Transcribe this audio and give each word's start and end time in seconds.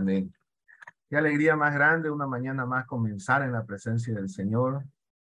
amén. 0.00 0.34
Qué 1.08 1.16
alegría 1.16 1.56
más 1.56 1.74
grande, 1.74 2.10
una 2.10 2.26
mañana 2.26 2.64
más 2.64 2.86
comenzar 2.86 3.42
en 3.42 3.52
la 3.52 3.64
presencia 3.64 4.14
del 4.14 4.28
Señor. 4.28 4.84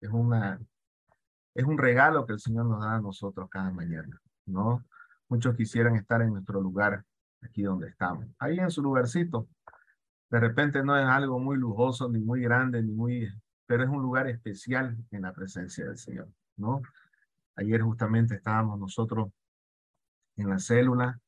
Es 0.02 0.10
una, 0.10 0.60
es 1.54 1.66
un 1.66 1.78
regalo 1.78 2.26
que 2.26 2.34
el 2.34 2.40
Señor 2.40 2.66
nos 2.66 2.82
da 2.82 2.96
a 2.96 3.02
nosotros 3.02 3.48
cada 3.50 3.72
mañana, 3.72 4.20
¿no? 4.46 4.84
Muchos 5.30 5.56
quisieran 5.56 5.96
estar 5.96 6.22
en 6.22 6.34
nuestro 6.34 6.62
lugar, 6.62 7.04
aquí 7.42 7.62
donde 7.62 7.90
estamos. 7.90 8.26
Ahí 8.40 8.60
en 8.60 8.72
su 8.72 8.82
lugarcito. 8.82 9.48
De 10.30 10.40
repente 10.40 10.84
no 10.84 10.98
es 10.98 11.06
algo 11.06 11.40
muy 11.40 11.58
lujoso, 11.58 12.10
ni 12.10 12.20
muy 12.20 12.42
grande, 12.42 12.82
ni 12.82 12.92
muy, 12.92 13.30
pero 13.68 13.84
es 13.84 13.90
un 13.90 14.02
lugar 14.02 14.28
especial 14.28 14.98
en 15.12 15.22
la 15.22 15.34
presencia 15.34 15.86
del 15.86 15.98
Señor, 15.98 16.28
¿no? 16.58 16.82
Ayer 17.56 17.82
justamente 17.82 18.36
estábamos 18.36 18.80
nosotros 18.80 19.30
en 20.38 20.50
la 20.50 20.58
célula 20.58 21.20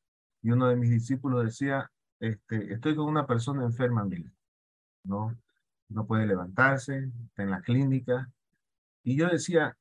y 0.42 0.50
uno 0.50 0.68
de 0.68 0.76
mis 0.76 0.90
discípulos 0.90 1.46
decía, 1.46 1.90
este, 2.20 2.74
estoy 2.74 2.96
con 2.96 3.06
una 3.08 3.26
persona 3.26 3.64
enferma, 3.64 4.04
mí, 4.04 4.24
¿no? 5.04 5.36
No 5.90 6.06
puede 6.06 6.26
levantarse, 6.28 7.12
está 7.26 7.44
en 7.44 7.52
la 7.52 7.62
clínica. 7.62 8.30
Y 9.04 9.18
yo 9.18 9.28
decía, 9.28 9.78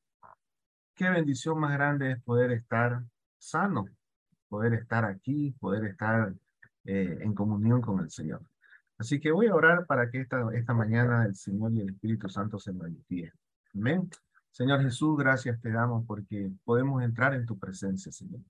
qué 0.95 1.09
bendición 1.09 1.59
más 1.59 1.73
grande 1.73 2.11
es 2.11 2.23
poder 2.23 2.51
estar 2.51 3.03
sano, 3.37 3.85
poder 4.47 4.73
estar 4.73 5.05
aquí, 5.05 5.51
poder 5.59 5.85
estar 5.85 6.33
eh, 6.85 7.17
en 7.21 7.33
comunión 7.33 7.81
con 7.81 7.99
el 7.99 8.09
Señor. 8.09 8.41
Así 8.97 9.19
que 9.19 9.31
voy 9.31 9.47
a 9.47 9.55
orar 9.55 9.85
para 9.85 10.09
que 10.09 10.21
esta, 10.21 10.47
esta 10.53 10.73
mañana 10.73 11.25
el 11.25 11.35
Señor 11.35 11.73
y 11.73 11.81
el 11.81 11.89
Espíritu 11.89 12.29
Santo 12.29 12.57
se 12.59 12.71
manifiesten. 12.71 13.39
Amén. 13.75 14.09
Señor 14.51 14.81
Jesús, 14.81 15.17
gracias 15.17 15.61
te 15.61 15.71
damos 15.71 16.05
porque 16.07 16.49
podemos 16.63 17.03
entrar 17.03 17.33
en 17.35 17.45
tu 17.45 17.59
presencia, 17.59 18.11
Señor 18.11 18.41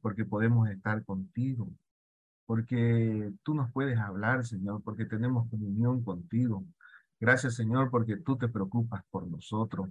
porque 0.00 0.24
podemos 0.24 0.68
estar 0.68 1.04
contigo, 1.04 1.68
porque 2.52 3.32
tú 3.42 3.54
nos 3.54 3.72
puedes 3.72 3.98
hablar, 3.98 4.44
Señor, 4.44 4.82
porque 4.82 5.06
tenemos 5.06 5.48
comunión 5.48 6.04
contigo. 6.04 6.62
Gracias, 7.18 7.54
Señor, 7.54 7.90
porque 7.90 8.18
tú 8.18 8.36
te 8.36 8.46
preocupas 8.46 9.02
por 9.10 9.26
nosotros. 9.26 9.88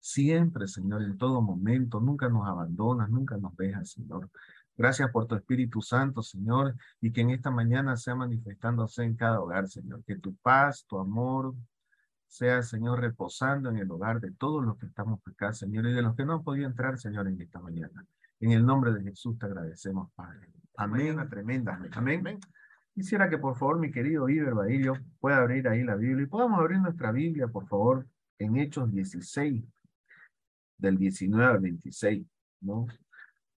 Siempre, 0.00 0.68
Señor, 0.68 1.02
en 1.02 1.16
todo 1.16 1.40
momento, 1.40 2.00
nunca 2.00 2.28
nos 2.28 2.46
abandonas, 2.46 3.08
nunca 3.08 3.38
nos 3.38 3.56
dejas, 3.56 3.92
Señor. 3.92 4.28
Gracias 4.76 5.10
por 5.12 5.26
tu 5.26 5.34
Espíritu 5.34 5.80
Santo, 5.80 6.20
Señor, 6.20 6.74
y 7.00 7.10
que 7.10 7.22
en 7.22 7.30
esta 7.30 7.50
mañana 7.50 7.96
sea 7.96 8.14
manifestándose 8.14 9.02
en 9.02 9.16
cada 9.16 9.40
hogar, 9.40 9.66
Señor. 9.68 10.04
Que 10.04 10.16
tu 10.16 10.34
paz, 10.36 10.84
tu 10.86 10.98
amor, 10.98 11.54
sea, 12.26 12.62
Señor, 12.62 13.00
reposando 13.00 13.70
en 13.70 13.78
el 13.78 13.90
hogar 13.90 14.20
de 14.20 14.30
todos 14.32 14.62
los 14.62 14.76
que 14.76 14.84
estamos 14.84 15.20
acá, 15.26 15.54
Señor, 15.54 15.86
y 15.86 15.94
de 15.94 16.02
los 16.02 16.14
que 16.14 16.26
no 16.26 16.34
han 16.34 16.44
podido 16.44 16.66
entrar, 16.66 16.98
Señor, 16.98 17.28
en 17.28 17.40
esta 17.40 17.60
mañana. 17.60 18.04
En 18.40 18.52
el 18.52 18.66
nombre 18.66 18.92
de 18.92 19.02
Jesús 19.04 19.38
te 19.38 19.46
agradecemos, 19.46 20.12
Padre. 20.14 20.52
Amén. 20.76 21.16
Tremenda. 21.28 21.78
Amén. 21.92 22.40
Quisiera 22.94 23.28
que 23.28 23.38
por 23.38 23.56
favor 23.56 23.78
mi 23.78 23.90
querido 23.90 24.28
Iber 24.28 24.54
Badillo 24.54 24.94
pueda 25.18 25.38
abrir 25.38 25.68
ahí 25.68 25.82
la 25.82 25.96
Biblia 25.96 26.24
y 26.24 26.28
podamos 26.28 26.60
abrir 26.60 26.78
nuestra 26.78 27.10
Biblia, 27.10 27.48
por 27.48 27.66
favor, 27.66 28.06
en 28.38 28.56
Hechos 28.56 28.90
16, 28.92 29.64
del 30.78 30.96
19 30.96 31.52
al 31.52 31.60
26, 31.60 32.26
¿no? 32.60 32.86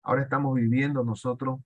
Ahora 0.02 0.22
estamos 0.22 0.54
viviendo 0.54 1.04
nosotros, 1.04 1.60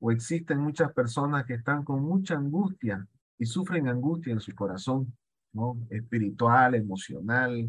o 0.00 0.12
existen 0.12 0.58
muchas 0.58 0.92
personas 0.92 1.44
que 1.44 1.54
están 1.54 1.84
con 1.84 2.02
mucha 2.02 2.34
angustia 2.34 3.04
y 3.36 3.46
sufren 3.46 3.88
angustia 3.88 4.32
en 4.32 4.40
su 4.40 4.54
corazón, 4.54 5.12
¿no? 5.52 5.76
Espiritual, 5.90 6.74
emocional. 6.74 7.68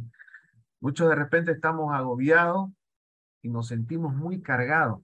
Muchos 0.80 1.10
de 1.10 1.16
repente 1.16 1.52
estamos 1.52 1.94
agobiados 1.94 2.70
y 3.42 3.50
nos 3.50 3.68
sentimos 3.68 4.14
muy 4.16 4.42
cargados, 4.42 5.02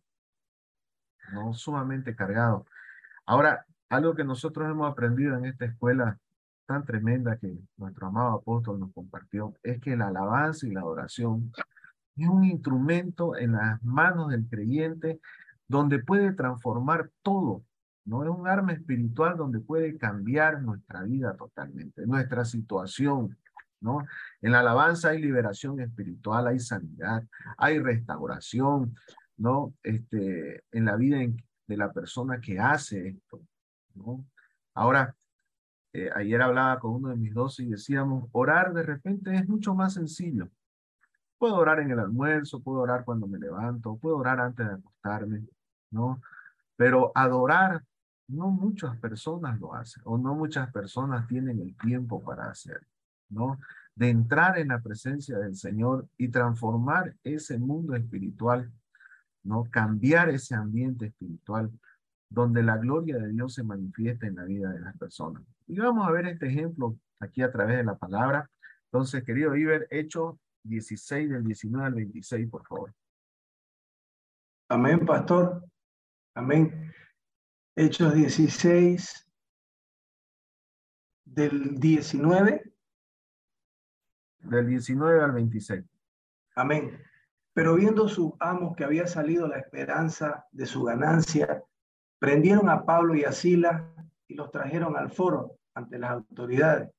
¿no? 1.33 1.53
Sumamente 1.53 2.15
cargados. 2.15 2.63
Ahora, 3.25 3.65
algo 3.89 4.15
que 4.15 4.23
nosotros 4.23 4.69
hemos 4.69 4.91
aprendido 4.91 5.37
en 5.37 5.45
esta 5.45 5.65
escuela 5.65 6.17
tan 6.65 6.83
tremenda 6.85 7.37
que 7.37 7.57
nuestro 7.77 8.07
amado 8.07 8.33
apóstol 8.35 8.79
nos 8.79 8.91
compartió, 8.93 9.53
es 9.63 9.79
que 9.79 9.95
la 9.95 10.07
alabanza 10.07 10.67
y 10.67 10.71
la 10.71 10.81
adoración 10.81 11.51
es 12.17 12.27
un 12.27 12.43
instrumento 12.45 13.35
en 13.35 13.53
las 13.53 13.83
manos 13.83 14.29
del 14.29 14.47
creyente 14.47 15.19
donde 15.67 15.99
puede 15.99 16.33
transformar 16.33 17.09
todo, 17.21 17.63
¿no? 18.05 18.23
Es 18.23 18.29
un 18.29 18.47
arma 18.47 18.73
espiritual 18.73 19.35
donde 19.37 19.59
puede 19.59 19.97
cambiar 19.97 20.61
nuestra 20.61 21.03
vida 21.03 21.35
totalmente, 21.35 22.05
nuestra 22.05 22.45
situación, 22.45 23.37
¿no? 23.81 24.05
En 24.41 24.51
la 24.51 24.59
alabanza 24.59 25.09
hay 25.09 25.21
liberación 25.21 25.79
espiritual, 25.79 26.47
hay 26.47 26.59
sanidad, 26.59 27.23
hay 27.57 27.79
restauración, 27.79 28.95
¿no? 29.37 29.73
Este, 29.83 30.63
en 30.71 30.85
la 30.85 30.95
vida 30.95 31.17
de 31.67 31.77
la 31.77 31.91
persona 31.91 32.39
que 32.39 32.59
hace 32.59 33.09
esto, 33.09 33.41
¿no? 33.95 34.25
Ahora, 34.73 35.15
eh, 35.93 36.09
ayer 36.13 36.41
hablaba 36.41 36.79
con 36.79 36.91
uno 36.95 37.09
de 37.09 37.15
mis 37.15 37.33
dos 37.33 37.59
y 37.59 37.67
decíamos, 37.67 38.29
orar 38.33 38.73
de 38.73 38.83
repente 38.83 39.33
es 39.35 39.47
mucho 39.47 39.73
más 39.73 39.93
sencillo. 39.93 40.49
Puedo 41.37 41.55
orar 41.55 41.79
en 41.79 41.91
el 41.91 41.99
almuerzo, 41.99 42.61
puedo 42.61 42.79
orar 42.79 43.05
cuando 43.05 43.27
me 43.27 43.39
levanto, 43.39 43.97
puedo 43.97 44.17
orar 44.17 44.39
antes 44.39 44.67
de 44.67 44.73
acostarme, 44.73 45.45
¿no? 45.91 46.21
Pero 46.75 47.11
adorar, 47.15 47.83
no 48.27 48.49
muchas 48.49 48.97
personas 48.97 49.59
lo 49.59 49.73
hacen, 49.73 50.01
o 50.05 50.17
no 50.17 50.35
muchas 50.35 50.71
personas 50.71 51.27
tienen 51.27 51.59
el 51.59 51.75
tiempo 51.77 52.23
para 52.23 52.49
hacerlo. 52.49 52.87
¿no? 53.29 53.59
De 53.95 54.09
entrar 54.09 54.57
en 54.57 54.69
la 54.69 54.81
presencia 54.81 55.37
del 55.37 55.55
Señor 55.55 56.07
y 56.17 56.29
transformar 56.29 57.15
ese 57.23 57.57
mundo 57.57 57.95
espiritual, 57.95 58.71
¿no? 59.45 59.63
Cambiar 59.71 60.29
ese 60.29 60.55
ambiente 60.55 61.07
espiritual 61.07 61.71
donde 62.29 62.63
la 62.63 62.77
gloria 62.77 63.17
de 63.17 63.29
Dios 63.29 63.53
se 63.53 63.63
manifiesta 63.63 64.27
en 64.27 64.35
la 64.35 64.43
vida 64.43 64.71
de 64.71 64.81
las 64.81 64.97
personas. 64.97 65.43
Y 65.67 65.77
vamos 65.79 66.07
a 66.07 66.11
ver 66.11 66.27
este 66.27 66.47
ejemplo 66.47 66.97
aquí 67.19 67.41
a 67.41 67.51
través 67.51 67.77
de 67.77 67.83
la 67.83 67.95
palabra. 67.95 68.49
Entonces, 68.85 69.23
querido 69.23 69.55
Iber, 69.55 69.87
Hechos 69.89 70.35
16 70.63 71.29
del 71.29 71.43
19 71.43 71.85
al 71.85 71.93
26, 71.93 72.49
por 72.49 72.65
favor. 72.65 72.93
Amén, 74.67 75.05
pastor. 75.05 75.63
Amén. 76.33 76.91
Hechos 77.75 78.13
16 78.13 79.29
del 81.23 81.79
19 81.79 82.73
del 84.39 84.67
19 84.67 85.23
al 85.23 85.31
26. 85.31 85.83
Amén. 86.55 86.99
Pero 87.55 87.75
viendo 87.75 88.09
sus 88.09 88.33
amos 88.39 88.75
que 88.75 88.83
había 88.83 89.07
salido 89.07 89.47
la 89.47 89.57
esperanza 89.57 90.45
de 90.51 90.65
su 90.65 90.83
ganancia, 90.83 91.63
prendieron 92.19 92.67
a 92.67 92.83
Pablo 92.83 93.15
y 93.15 93.23
a 93.23 93.31
Silas 93.31 93.81
y 94.27 94.33
los 94.33 94.51
trajeron 94.51 94.97
al 94.97 95.09
foro 95.09 95.53
ante 95.73 95.97
las 95.97 96.11
autoridades. 96.11 96.91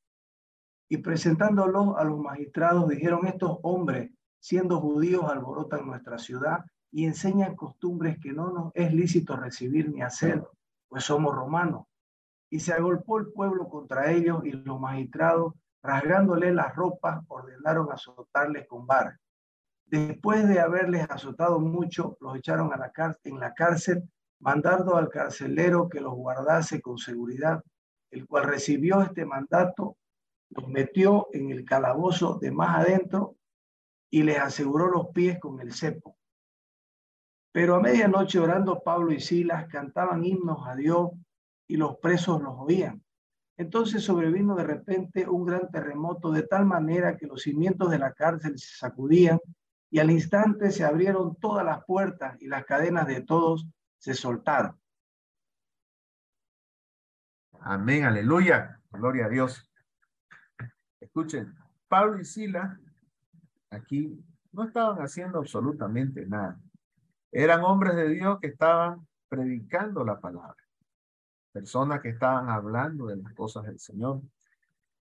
Y 0.89 0.97
presentándolos 0.97 1.99
a 1.99 2.05
los 2.05 2.19
magistrados, 2.19 2.89
dijeron, 2.89 3.27
estos 3.27 3.59
hombres, 3.65 4.11
siendo 4.41 4.81
judíos, 4.81 5.25
alborotan 5.25 5.87
nuestra 5.87 6.17
ciudad 6.17 6.65
y 6.91 7.05
enseñan 7.05 7.55
costumbres 7.55 8.17
que 8.19 8.33
no 8.33 8.51
nos 8.51 8.73
es 8.75 8.95
lícito 8.95 9.37
recibir 9.37 9.91
ni 9.91 10.01
hacer, 10.01 10.43
pues 10.89 11.05
somos 11.05 11.35
romanos. 11.35 11.85
Y 12.49 12.61
se 12.61 12.73
agolpó 12.73 13.19
el 13.19 13.27
pueblo 13.27 13.69
contra 13.69 14.11
ellos 14.11 14.41
y 14.47 14.53
los 14.53 14.81
magistrados 14.81 15.53
rasgándole 15.83 16.55
las 16.55 16.75
ropas, 16.75 17.23
ordenaron 17.29 17.93
azotarles 17.93 18.67
con 18.67 18.87
vara. 18.87 19.21
Después 19.87 20.49
de 20.49 20.59
haberles 20.59 21.09
azotado 21.09 21.61
mucho, 21.61 22.17
los 22.21 22.37
echaron 22.37 22.73
a 22.73 22.77
la 22.77 22.93
en 23.23 23.39
la 23.39 23.55
cárcel, 23.55 24.03
mandando 24.41 24.97
al 24.97 25.09
carcelero 25.09 25.89
que 25.89 26.01
los 26.01 26.15
guardase 26.15 26.81
con 26.81 26.99
seguridad, 26.99 27.63
el 28.11 28.27
cual 28.27 28.45
recibió 28.45 29.01
este 29.01 29.25
mandato, 29.25 29.97
los 30.51 30.69
metió 30.69 31.29
en 31.33 31.51
el 31.51 31.65
calabozo 31.65 32.39
de 32.41 32.51
más 32.51 32.81
adentro 32.81 33.37
y 34.11 34.25
les 34.25 34.39
aseguró 34.39 34.89
los 34.89 35.09
pies 35.09 35.39
con 35.39 35.61
el 35.61 35.73
cepo. 35.73 36.17
Pero 37.53 37.77
a 37.77 37.81
medianoche 37.81 38.41
orando 38.41 38.83
Pablo 38.83 39.13
y 39.13 39.21
Silas 39.21 39.67
cantaban 39.69 40.25
himnos 40.25 40.67
a 40.67 40.75
Dios 40.75 41.11
y 41.69 41.77
los 41.77 41.97
presos 41.99 42.43
los 42.43 42.55
oían. 42.59 43.03
Entonces 43.57 44.05
sobrevino 44.05 44.57
de 44.57 44.65
repente 44.65 45.29
un 45.29 45.47
gran 45.47 45.71
terremoto 45.71 46.31
de 46.31 46.43
tal 46.43 46.67
manera 46.67 47.17
que 47.17 47.27
los 47.27 47.43
cimientos 47.43 47.91
de 47.91 47.99
la 47.99 48.13
cárcel 48.13 48.59
se 48.59 48.77
sacudían 48.77 49.39
y 49.91 49.99
al 49.99 50.11
instante 50.11 50.71
se 50.71 50.85
abrieron 50.85 51.37
todas 51.37 51.65
las 51.65 51.85
puertas 51.85 52.41
y 52.41 52.49
las 52.49 52.65
cadenas 52.65 53.07
de 53.07 53.23
todos 53.23 53.67
se 53.99 54.15
soltaron. 54.15 54.79
Amén, 57.61 58.05
aleluya, 58.05 58.81
gloria 58.91 59.27
a 59.27 59.29
Dios. 59.29 59.71
Escuchen, 61.01 61.55
Pablo 61.89 62.21
y 62.21 62.25
Sila 62.25 62.79
aquí 63.71 64.23
no 64.53 64.65
estaban 64.65 64.99
haciendo 64.99 65.39
absolutamente 65.39 66.27
nada. 66.27 66.61
Eran 67.33 67.65
hombres 67.65 67.97
de 67.97 68.09
Dios 68.09 68.39
que 68.41 68.49
estaban 68.49 69.07
predicando 69.29 70.05
la 70.05 70.21
palabra 70.21 70.67
personas 71.57 72.03
que 72.03 72.11
estaban 72.11 72.51
hablando 72.51 73.07
de 73.07 73.17
las 73.17 73.33
cosas 73.33 73.65
del 73.65 73.79
Señor. 73.79 74.21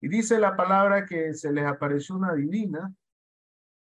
Y 0.01 0.09
dice 0.09 0.37
la 0.37 0.57
palabra 0.57 1.05
que 1.05 1.33
se 1.33 1.49
les 1.49 1.65
apareció 1.65 2.15
una 2.15 2.33
divina, 2.33 2.93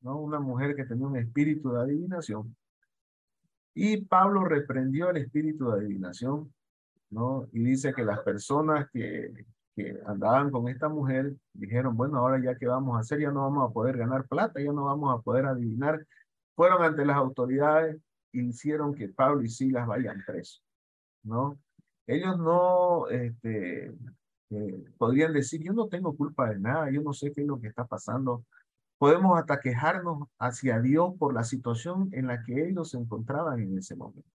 ¿no? 0.00 0.18
Una 0.18 0.40
mujer 0.40 0.74
que 0.76 0.84
tenía 0.84 1.06
un 1.06 1.16
espíritu 1.16 1.72
de 1.72 1.82
adivinación. 1.82 2.54
Y 3.74 4.04
Pablo 4.04 4.44
reprendió 4.44 5.10
el 5.10 5.18
espíritu 5.18 5.70
de 5.70 5.80
adivinación 5.80 6.52
¿no? 7.10 7.48
Y 7.52 7.62
dice 7.62 7.92
que 7.94 8.04
las 8.04 8.20
personas 8.20 8.88
que, 8.92 9.32
que 9.74 9.98
andaban 10.06 10.50
con 10.50 10.68
esta 10.68 10.88
mujer 10.88 11.34
dijeron, 11.52 11.96
bueno, 11.96 12.18
ahora 12.18 12.40
ya 12.42 12.56
que 12.56 12.66
vamos 12.66 12.96
a 12.96 13.00
hacer, 13.00 13.20
ya 13.20 13.30
no 13.30 13.42
vamos 13.42 13.68
a 13.68 13.72
poder 13.72 13.96
ganar 13.96 14.26
plata, 14.26 14.60
ya 14.60 14.72
no 14.72 14.84
vamos 14.84 15.18
a 15.18 15.22
poder 15.22 15.46
adivinar. 15.46 16.04
Fueron 16.54 16.82
ante 16.82 17.04
las 17.04 17.16
autoridades 17.16 17.96
e 18.32 18.40
hicieron 18.40 18.94
que 18.94 19.08
Pablo 19.08 19.42
y 19.42 19.48
Silas 19.48 19.86
vayan 19.86 20.22
presos, 20.26 20.62
¿no? 21.22 21.58
Ellos 22.06 22.38
no 22.38 23.08
este, 23.08 23.92
eh, 24.50 24.84
podrían 24.96 25.32
decir, 25.32 25.62
yo 25.62 25.72
no 25.72 25.88
tengo 25.88 26.16
culpa 26.16 26.50
de 26.50 26.58
nada, 26.58 26.90
yo 26.90 27.02
no 27.02 27.12
sé 27.12 27.32
qué 27.32 27.42
es 27.42 27.46
lo 27.46 27.60
que 27.60 27.68
está 27.68 27.86
pasando. 27.86 28.44
Podemos 28.98 29.38
hasta 29.38 29.60
quejarnos 29.60 30.28
hacia 30.38 30.80
Dios 30.80 31.14
por 31.18 31.32
la 31.32 31.44
situación 31.44 32.08
en 32.12 32.26
la 32.26 32.42
que 32.42 32.68
ellos 32.68 32.90
se 32.90 32.98
encontraban 32.98 33.60
en 33.60 33.78
ese 33.78 33.94
momento. 33.94 34.28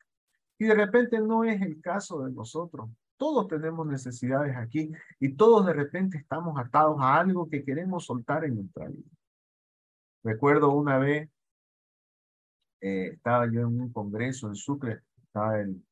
Y 0.59 0.67
de 0.67 0.75
repente 0.75 1.20
no 1.20 1.43
es 1.43 1.61
el 1.61 1.81
caso 1.81 2.25
de 2.25 2.32
nosotros. 2.32 2.88
Todos 3.17 3.49
tenemos 3.49 3.87
necesidades 3.87 4.56
aquí 4.56 4.93
y 5.19 5.35
todos 5.35 5.67
de 5.67 5.73
repente 5.73 6.19
estamos 6.19 6.59
atados 6.59 6.97
a 7.00 7.19
algo 7.19 7.49
que 7.49 7.64
queremos 7.64 8.06
soltar 8.06 8.44
en 8.44 8.56
nuestra 8.56 8.87
vida. 8.88 9.11
Recuerdo 10.23 10.70
una 10.70 10.99
vez, 10.99 11.29
eh, 12.81 13.11
estaba 13.15 13.47
yo 13.50 13.61
en 13.61 13.81
un 13.81 13.93
congreso 13.93 14.47
en 14.47 14.55
Sucre, 14.55 15.03
estaba 15.25 15.61
el, 15.61 15.85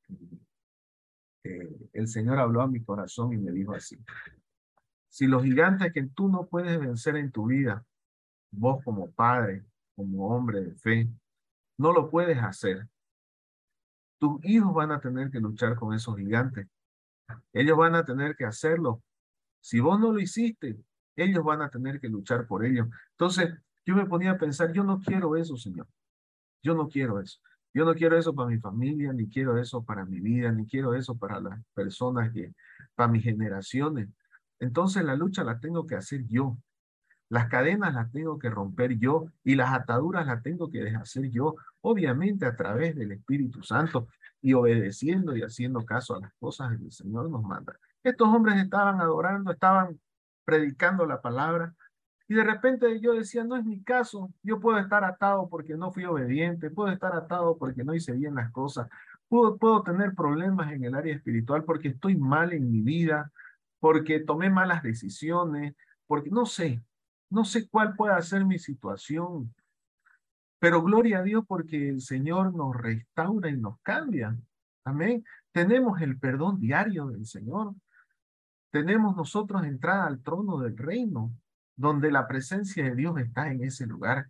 eh, 1.44 1.88
el 1.92 2.08
Señor 2.08 2.38
habló 2.38 2.62
a 2.62 2.68
mi 2.68 2.82
corazón 2.84 3.32
y 3.32 3.38
me 3.38 3.50
dijo 3.50 3.74
así, 3.74 3.98
si 5.08 5.26
los 5.26 5.42
gigantes 5.42 5.92
que 5.92 6.04
tú 6.04 6.28
no 6.28 6.46
puedes 6.46 6.78
vencer 6.78 7.16
en 7.16 7.32
tu 7.32 7.46
vida, 7.46 7.84
vos 8.50 8.82
como 8.84 9.10
padre, 9.10 9.64
como 9.94 10.28
hombre 10.28 10.60
de 10.62 10.74
fe, 10.74 11.08
no 11.78 11.92
lo 11.92 12.10
puedes 12.10 12.38
hacer, 12.38 12.86
tus 14.18 14.44
hijos 14.44 14.74
van 14.74 14.92
a 14.92 15.00
tener 15.00 15.30
que 15.30 15.40
luchar 15.40 15.76
con 15.76 15.94
esos 15.94 16.16
gigantes. 16.16 16.68
Ellos 17.52 17.76
van 17.76 17.94
a 17.94 18.04
tener 18.04 18.36
que 18.36 18.44
hacerlo. 18.44 19.02
Si 19.60 19.80
vos 19.80 19.98
no 19.98 20.12
lo 20.12 20.20
hiciste, 20.20 20.78
ellos 21.16 21.42
van 21.42 21.62
a 21.62 21.70
tener 21.70 22.00
que 22.00 22.08
luchar 22.08 22.46
por 22.46 22.64
ello. 22.64 22.88
Entonces, 23.12 23.54
yo 23.86 23.94
me 23.96 24.06
ponía 24.06 24.32
a 24.32 24.38
pensar, 24.38 24.72
yo 24.72 24.84
no 24.84 25.00
quiero 25.00 25.36
eso, 25.36 25.56
Señor. 25.56 25.88
Yo 26.62 26.74
no 26.74 26.88
quiero 26.88 27.18
eso. 27.18 27.40
Yo 27.72 27.84
no 27.84 27.94
quiero 27.94 28.18
eso 28.18 28.34
para 28.34 28.50
mi 28.50 28.58
familia, 28.58 29.12
ni 29.12 29.28
quiero 29.28 29.56
eso 29.56 29.82
para 29.82 30.04
mi 30.04 30.20
vida, 30.20 30.52
ni 30.52 30.66
quiero 30.66 30.94
eso 30.94 31.16
para 31.16 31.40
las 31.40 31.58
personas 31.72 32.32
que, 32.32 32.52
para 32.94 33.10
mis 33.10 33.22
generaciones. 33.22 34.08
Entonces 34.58 35.04
la 35.04 35.14
lucha 35.14 35.44
la 35.44 35.58
tengo 35.58 35.86
que 35.86 35.94
hacer 35.94 36.26
yo. 36.26 36.58
Las 37.30 37.48
cadenas 37.48 37.94
las 37.94 38.10
tengo 38.10 38.38
que 38.38 38.50
romper 38.50 38.98
yo 38.98 39.26
y 39.44 39.54
las 39.54 39.72
ataduras 39.72 40.26
las 40.26 40.42
tengo 40.42 40.68
que 40.68 40.82
deshacer 40.82 41.30
yo, 41.30 41.54
obviamente 41.80 42.44
a 42.44 42.56
través 42.56 42.96
del 42.96 43.12
Espíritu 43.12 43.62
Santo 43.62 44.08
y 44.42 44.52
obedeciendo 44.52 45.36
y 45.36 45.42
haciendo 45.42 45.86
caso 45.86 46.16
a 46.16 46.20
las 46.20 46.32
cosas 46.40 46.76
que 46.76 46.84
el 46.84 46.92
Señor 46.92 47.30
nos 47.30 47.42
manda. 47.42 47.76
Estos 48.02 48.28
hombres 48.28 48.56
estaban 48.56 49.00
adorando, 49.00 49.52
estaban 49.52 50.00
predicando 50.44 51.06
la 51.06 51.20
palabra, 51.20 51.72
y 52.26 52.34
de 52.34 52.44
repente 52.44 53.00
yo 53.00 53.14
decía, 53.14 53.44
no 53.44 53.56
es 53.56 53.64
mi 53.64 53.82
caso, 53.82 54.32
yo 54.42 54.60
puedo 54.60 54.78
estar 54.78 55.04
atado 55.04 55.48
porque 55.48 55.76
no 55.76 55.92
fui 55.92 56.04
obediente, 56.04 56.70
puedo 56.70 56.92
estar 56.92 57.14
atado 57.16 57.58
porque 57.58 57.82
no 57.82 57.92
hice 57.92 58.12
bien 58.12 58.36
las 58.36 58.52
cosas, 58.52 58.88
puedo, 59.28 59.56
puedo 59.56 59.82
tener 59.82 60.14
problemas 60.14 60.72
en 60.72 60.84
el 60.84 60.94
área 60.94 61.14
espiritual 61.14 61.64
porque 61.64 61.88
estoy 61.88 62.16
mal 62.16 62.52
en 62.52 62.70
mi 62.70 62.82
vida, 62.82 63.32
porque 63.80 64.20
tomé 64.20 64.48
malas 64.48 64.82
decisiones, 64.82 65.74
porque 66.06 66.30
no 66.30 66.46
sé, 66.46 66.80
no 67.30 67.44
sé 67.44 67.68
cuál 67.68 67.94
puede 67.94 68.20
ser 68.22 68.44
mi 68.44 68.58
situación. 68.58 69.54
Pero 70.58 70.82
gloria 70.82 71.20
a 71.20 71.22
Dios 71.22 71.44
porque 71.46 71.88
el 71.88 72.00
Señor 72.02 72.54
nos 72.54 72.76
restaura 72.76 73.48
y 73.48 73.56
nos 73.56 73.80
cambia. 73.80 74.36
Amén. 74.84 75.24
Tenemos 75.52 76.00
el 76.02 76.18
perdón 76.18 76.60
diario 76.60 77.06
del 77.06 77.24
Señor. 77.24 77.74
Tenemos 78.70 79.16
nosotros 79.16 79.64
entrada 79.64 80.06
al 80.06 80.22
trono 80.22 80.58
del 80.58 80.76
reino 80.76 81.32
donde 81.76 82.12
la 82.12 82.28
presencia 82.28 82.84
de 82.84 82.94
Dios 82.94 83.18
está 83.18 83.50
en 83.50 83.64
ese 83.64 83.86
lugar. 83.86 84.28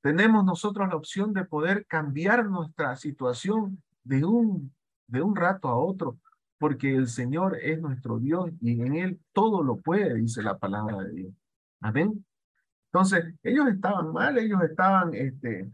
Tenemos 0.00 0.44
nosotros 0.44 0.88
la 0.88 0.94
opción 0.94 1.32
de 1.32 1.44
poder 1.44 1.86
cambiar 1.86 2.46
nuestra 2.46 2.94
situación 2.94 3.82
de 4.04 4.24
un, 4.24 4.72
de 5.08 5.22
un 5.22 5.34
rato 5.34 5.68
a 5.68 5.76
otro, 5.76 6.18
porque 6.56 6.94
el 6.94 7.08
Señor 7.08 7.58
es 7.60 7.80
nuestro 7.80 8.20
Dios 8.20 8.50
y 8.60 8.80
en 8.80 8.94
Él 8.94 9.20
todo 9.32 9.64
lo 9.64 9.76
puede, 9.78 10.14
dice 10.14 10.40
la 10.40 10.56
palabra 10.56 10.98
de 10.98 11.10
Dios. 11.10 11.39
Amén. 11.80 12.24
Entonces, 12.92 13.34
ellos 13.42 13.68
estaban 13.68 14.12
mal, 14.12 14.36
ellos 14.38 14.62
estaban 14.62 15.14
este, 15.14 15.70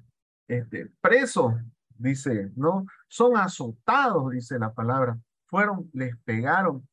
este, 0.46 0.92
presos, 1.00 1.54
dice, 1.96 2.52
¿no? 2.56 2.86
Son 3.08 3.36
azotados, 3.36 4.30
dice 4.32 4.58
la 4.58 4.72
palabra. 4.72 5.18
Fueron, 5.46 5.90
les 5.92 6.16
pegaron, 6.18 6.86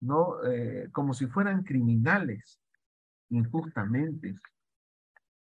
¿no? 0.00 0.42
Eh, 0.44 0.88
como 0.92 1.14
si 1.14 1.26
fueran 1.26 1.62
criminales 1.62 2.60
injustamente. 3.30 4.34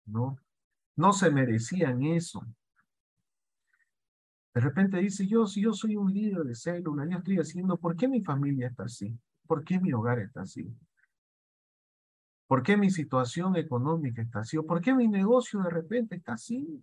¿no? 0.08 0.38
No 0.96 1.12
se 1.12 1.31
merecían 1.31 2.02
eso. 2.02 2.44
De 4.55 4.60
repente 4.60 4.99
dice, 4.99 5.26
yo, 5.26 5.46
si 5.46 5.62
yo 5.62 5.72
soy 5.72 5.96
un 5.96 6.12
líder 6.12 6.43
de 6.43 6.55
célula, 6.55 7.06
yo 7.08 7.19
estoy 7.19 7.37
haciendo, 7.37 7.76
¿por 7.76 7.96
qué 7.96 8.08
mi 8.08 8.22
familia 8.22 8.69
está 8.69 8.84
así? 8.84 9.16
¿Por 9.46 9.62
qué 9.62 9.78
mi 9.78 9.93
hogar 9.93 10.19
está 10.19 10.43
así? 10.43 10.69
¿Por 12.49 12.62
qué 12.62 12.79
mi 12.79 12.91
situación 12.91 13.56
económica 13.56 14.23
está 14.23 14.41
así? 14.41 14.56
¿O 14.56 14.67
por 14.67 14.81
qué 14.81 14.95
mi 14.95 15.06
negocio 15.06 15.61
de 15.61 15.69
repente 15.69 16.17
está 16.17 16.33
así? 16.33 16.83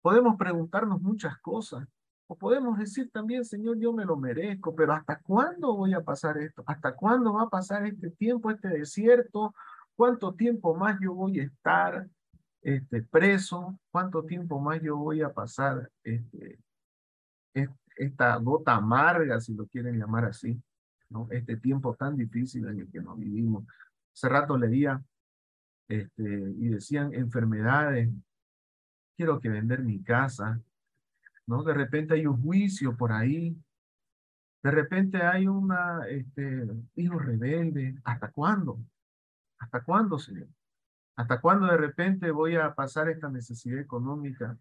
Podemos 0.00 0.36
preguntarnos 0.38 1.02
muchas 1.02 1.36
cosas. 1.38 1.86
O 2.26 2.34
podemos 2.36 2.78
decir 2.78 3.10
también, 3.10 3.44
Señor, 3.44 3.76
yo 3.78 3.92
me 3.92 4.06
lo 4.06 4.16
merezco, 4.16 4.74
pero 4.74 4.94
¿hasta 4.94 5.20
cuándo 5.20 5.76
voy 5.76 5.92
a 5.92 6.00
pasar 6.00 6.38
esto? 6.38 6.62
¿Hasta 6.66 6.94
cuándo 6.94 7.34
va 7.34 7.42
a 7.42 7.50
pasar 7.50 7.84
este 7.84 8.08
tiempo, 8.10 8.50
este 8.50 8.68
desierto? 8.68 9.54
¿Cuánto 9.94 10.32
tiempo 10.32 10.74
más 10.74 10.98
yo 10.98 11.12
voy 11.12 11.40
a 11.40 11.44
estar 11.44 12.08
este, 12.62 13.02
preso? 13.02 13.78
¿Cuánto 13.90 14.24
tiempo 14.24 14.58
más 14.60 14.80
yo 14.80 14.96
voy 14.96 15.20
a 15.20 15.30
pasar 15.30 15.90
este, 16.02 16.58
esta 17.96 18.36
gota 18.36 18.76
amarga, 18.76 19.38
si 19.40 19.52
lo 19.52 19.66
quieren 19.66 19.98
llamar 19.98 20.24
así? 20.24 20.58
Este 21.30 21.56
tiempo 21.56 21.94
tan 21.94 22.16
difícil 22.16 22.66
en 22.68 22.80
el 22.80 22.90
que 22.90 23.00
nos 23.00 23.18
vivimos. 23.18 23.64
Hace 24.12 24.28
rato 24.28 24.56
leía 24.56 25.02
este, 25.88 26.22
y 26.22 26.68
decían 26.68 27.12
enfermedades, 27.12 28.10
quiero 29.16 29.40
que 29.40 29.48
vender 29.48 29.82
mi 29.82 30.02
casa, 30.02 30.60
¿no? 31.46 31.64
De 31.64 31.74
repente 31.74 32.14
hay 32.14 32.26
un 32.26 32.40
juicio 32.40 32.96
por 32.96 33.12
ahí, 33.12 33.56
de 34.62 34.70
repente 34.70 35.22
hay 35.22 35.46
una, 35.46 36.06
este, 36.08 36.68
hijo 36.94 37.18
rebelde. 37.18 37.98
¿Hasta 38.04 38.30
cuándo? 38.30 38.78
¿Hasta 39.58 39.82
cuándo, 39.82 40.18
Señor? 40.18 40.48
¿Hasta 41.16 41.40
cuándo 41.40 41.66
de 41.66 41.76
repente 41.76 42.30
voy 42.30 42.56
a 42.56 42.74
pasar 42.74 43.08
esta 43.08 43.28
necesidad 43.28 43.78
económica? 43.80 44.56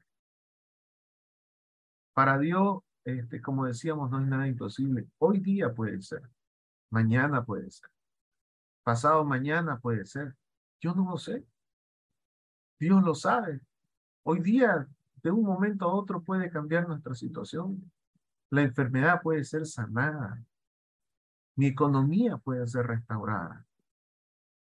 Para 2.13 2.37
Dios, 2.37 2.79
este, 3.03 3.41
como 3.41 3.65
decíamos, 3.65 4.09
no 4.09 4.21
es 4.21 4.27
nada 4.27 4.47
imposible. 4.47 5.07
Hoy 5.19 5.39
día 5.39 5.73
puede 5.73 6.01
ser, 6.01 6.21
mañana 6.89 7.43
puede 7.43 7.69
ser, 7.71 7.89
pasado 8.83 9.23
mañana 9.23 9.79
puede 9.79 10.05
ser. 10.05 10.35
Yo 10.81 10.93
no 10.93 11.09
lo 11.11 11.17
sé. 11.17 11.45
Dios 12.79 13.03
lo 13.03 13.13
sabe. 13.13 13.59
Hoy 14.23 14.39
día 14.39 14.87
de 15.21 15.31
un 15.31 15.43
momento 15.43 15.85
a 15.85 15.93
otro 15.93 16.21
puede 16.21 16.49
cambiar 16.49 16.87
nuestra 16.87 17.13
situación. 17.13 17.91
La 18.49 18.61
enfermedad 18.61 19.21
puede 19.21 19.43
ser 19.43 19.65
sanada. 19.65 20.41
Mi 21.55 21.67
economía 21.67 22.37
puede 22.37 22.65
ser 22.67 22.87
restaurada. 22.87 23.65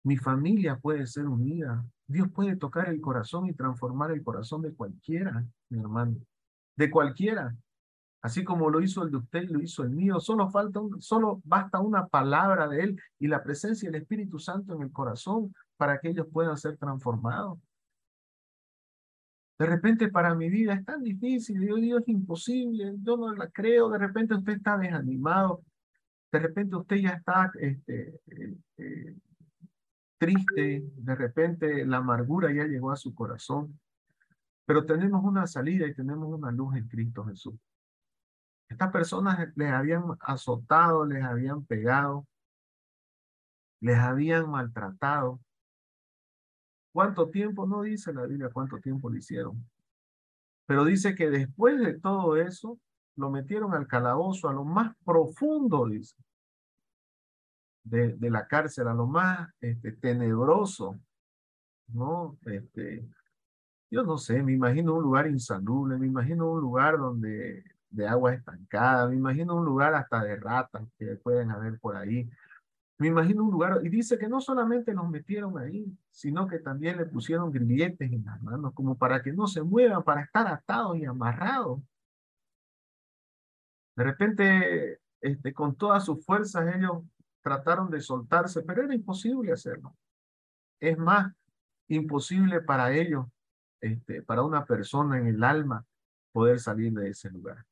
Mi 0.04 0.18
familia 0.18 0.78
puede 0.78 1.06
ser 1.08 1.28
unida. 1.28 1.86
Dios 2.08 2.30
puede 2.32 2.56
tocar 2.56 2.90
el 2.90 3.02
corazón 3.02 3.48
y 3.48 3.54
transformar 3.54 4.12
el 4.12 4.24
corazón 4.24 4.62
de 4.62 4.74
cualquiera, 4.74 5.46
mi 5.70 5.80
hermano. 5.80 6.18
De 6.78 6.90
cualquiera. 6.90 7.56
Así 8.26 8.44
como 8.44 8.72
lo 8.72 8.82
hizo 8.82 9.04
el 9.04 9.12
de 9.12 9.18
usted 9.18 9.44
lo 9.52 9.62
hizo 9.62 9.84
el 9.84 9.92
mío. 9.92 10.20
Solo 10.20 10.50
falta 10.50 10.80
un, 10.80 11.00
solo 11.00 11.44
basta 11.46 11.80
una 11.80 12.08
palabra 12.08 12.68
de 12.68 12.82
él 12.82 13.00
y 13.20 13.28
la 13.28 13.44
presencia 13.44 13.88
del 13.88 14.02
Espíritu 14.02 14.40
Santo 14.40 14.74
en 14.74 14.82
el 14.82 14.92
corazón 14.92 15.54
para 15.78 16.00
que 16.00 16.10
ellos 16.10 16.26
puedan 16.34 16.58
ser 16.58 16.76
transformados. 16.76 17.60
De 19.60 19.68
repente 19.68 20.08
para 20.08 20.34
mi 20.34 20.50
vida 20.50 20.74
es 20.74 20.84
tan 20.84 21.04
difícil, 21.04 21.62
yo 21.68 21.76
digo 21.76 22.00
es 22.00 22.08
imposible, 22.08 22.96
yo 23.04 23.16
no 23.16 23.32
la 23.32 23.48
creo, 23.52 23.90
de 23.90 24.00
repente 24.00 24.34
usted 24.34 24.54
está 24.54 24.76
desanimado, 24.76 25.62
de 26.32 26.40
repente 26.40 26.78
usted 26.78 26.96
ya 26.96 27.10
está 27.10 27.52
este, 27.60 28.22
este, 28.26 29.18
triste, 30.18 30.84
de 30.96 31.16
repente 31.16 31.86
la 31.86 31.98
amargura 31.98 32.52
ya 32.52 32.64
llegó 32.64 32.90
a 32.90 32.96
su 32.96 33.14
corazón, 33.14 33.80
pero 34.66 34.84
tenemos 34.84 35.24
una 35.24 35.46
salida 35.46 35.86
y 35.86 35.94
tenemos 35.94 36.28
una 36.28 36.52
luz 36.52 36.76
en 36.76 36.88
Cristo 36.88 37.24
Jesús. 37.26 37.54
Estas 38.76 38.92
personas 38.92 39.40
les 39.56 39.72
habían 39.72 40.04
azotado, 40.20 41.06
les 41.06 41.24
habían 41.24 41.64
pegado, 41.64 42.28
les 43.80 43.98
habían 43.98 44.50
maltratado, 44.52 45.40
¿Cuánto 46.92 47.30
tiempo? 47.30 47.66
No 47.66 47.82
dice 47.82 48.14
la 48.14 48.26
Biblia 48.26 48.50
cuánto 48.54 48.80
tiempo 48.80 49.10
lo 49.10 49.18
hicieron. 49.18 49.66
Pero 50.66 50.84
dice 50.84 51.16
que 51.16 51.30
después 51.30 51.78
de 51.78 52.00
todo 52.00 52.38
eso, 52.38 52.80
lo 53.18 53.30
metieron 53.30 53.74
al 53.74 53.86
calabozo, 53.86 54.48
a 54.48 54.54
lo 54.54 54.64
más 54.64 54.94
profundo, 55.04 55.88
dice, 55.88 56.16
de, 57.84 58.30
la 58.30 58.48
cárcel, 58.48 58.88
a 58.88 58.94
lo 58.94 59.08
más 59.08 59.50
este, 59.60 59.92
tenebroso, 59.92 60.98
¿no? 61.88 62.38
Este, 62.46 63.06
yo 63.92 64.04
no 64.04 64.18
sé, 64.18 64.42
me 64.42 64.54
imagino 64.54 64.96
un 64.96 65.04
lugar 65.04 65.28
insalubre, 65.28 65.98
me 65.98 66.08
imagino 66.08 66.50
un 66.50 66.62
lugar 66.62 66.98
donde 66.98 67.75
de 67.96 68.08
agua 68.08 68.34
estancada, 68.34 69.08
me 69.08 69.16
imagino 69.16 69.56
un 69.56 69.66
lugar 69.66 69.94
hasta 69.96 70.24
de 70.24 70.36
ratas 70.36 70.84
que 70.98 71.16
pueden 71.16 71.52
haber 71.52 71.80
por 71.80 71.96
ahí. 71.96 72.30
Me 72.98 73.08
imagino 73.08 73.44
un 73.44 73.52
lugar, 73.52 73.82
y 73.84 73.90
dice 73.90 74.18
que 74.18 74.28
no 74.30 74.40
solamente 74.40 74.94
nos 74.94 75.10
metieron 75.10 75.58
ahí, 75.58 75.86
sino 76.12 76.48
que 76.48 76.60
también 76.60 76.98
le 76.98 77.06
pusieron 77.06 77.52
grilletes 77.52 78.12
en 78.12 78.24
las 78.26 78.42
manos, 78.42 78.74
como 78.74 78.98
para 78.98 79.22
que 79.22 79.34
no 79.34 79.48
se 79.48 79.62
muevan, 79.64 80.04
para 80.04 80.22
estar 80.22 80.48
atados 80.48 80.98
y 80.98 81.06
amarrados. 81.06 81.82
De 83.96 84.04
repente, 84.04 85.00
este, 85.22 85.54
con 85.54 85.76
todas 85.76 86.06
sus 86.06 86.26
fuerzas, 86.26 86.74
ellos 86.76 87.04
trataron 87.42 87.90
de 87.90 88.02
soltarse, 88.02 88.62
pero 88.62 88.84
era 88.84 88.94
imposible 88.94 89.52
hacerlo. 89.52 89.96
Es 90.80 90.98
más, 90.98 91.34
imposible 91.88 92.62
para 92.62 92.92
ellos, 92.94 93.26
este, 93.82 94.22
para 94.22 94.44
una 94.44 94.66
persona 94.66 95.18
en 95.20 95.28
el 95.28 95.44
alma, 95.44 95.86
poder 96.32 96.60
salir 96.60 96.92
de 96.94 97.10
ese 97.10 97.30
lugar. 97.30 97.66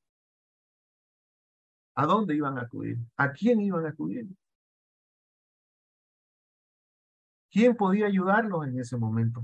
¿A 1.96 2.06
dónde 2.06 2.36
iban 2.36 2.58
a 2.58 2.62
acudir? 2.62 2.98
¿A 3.18 3.32
quién 3.32 3.62
iban 3.62 3.86
a 3.86 3.90
acudir? 3.90 4.28
¿Quién 7.52 7.76
podía 7.76 8.08
ayudarlos 8.08 8.66
en 8.66 8.80
ese 8.80 8.98
momento? 8.98 9.44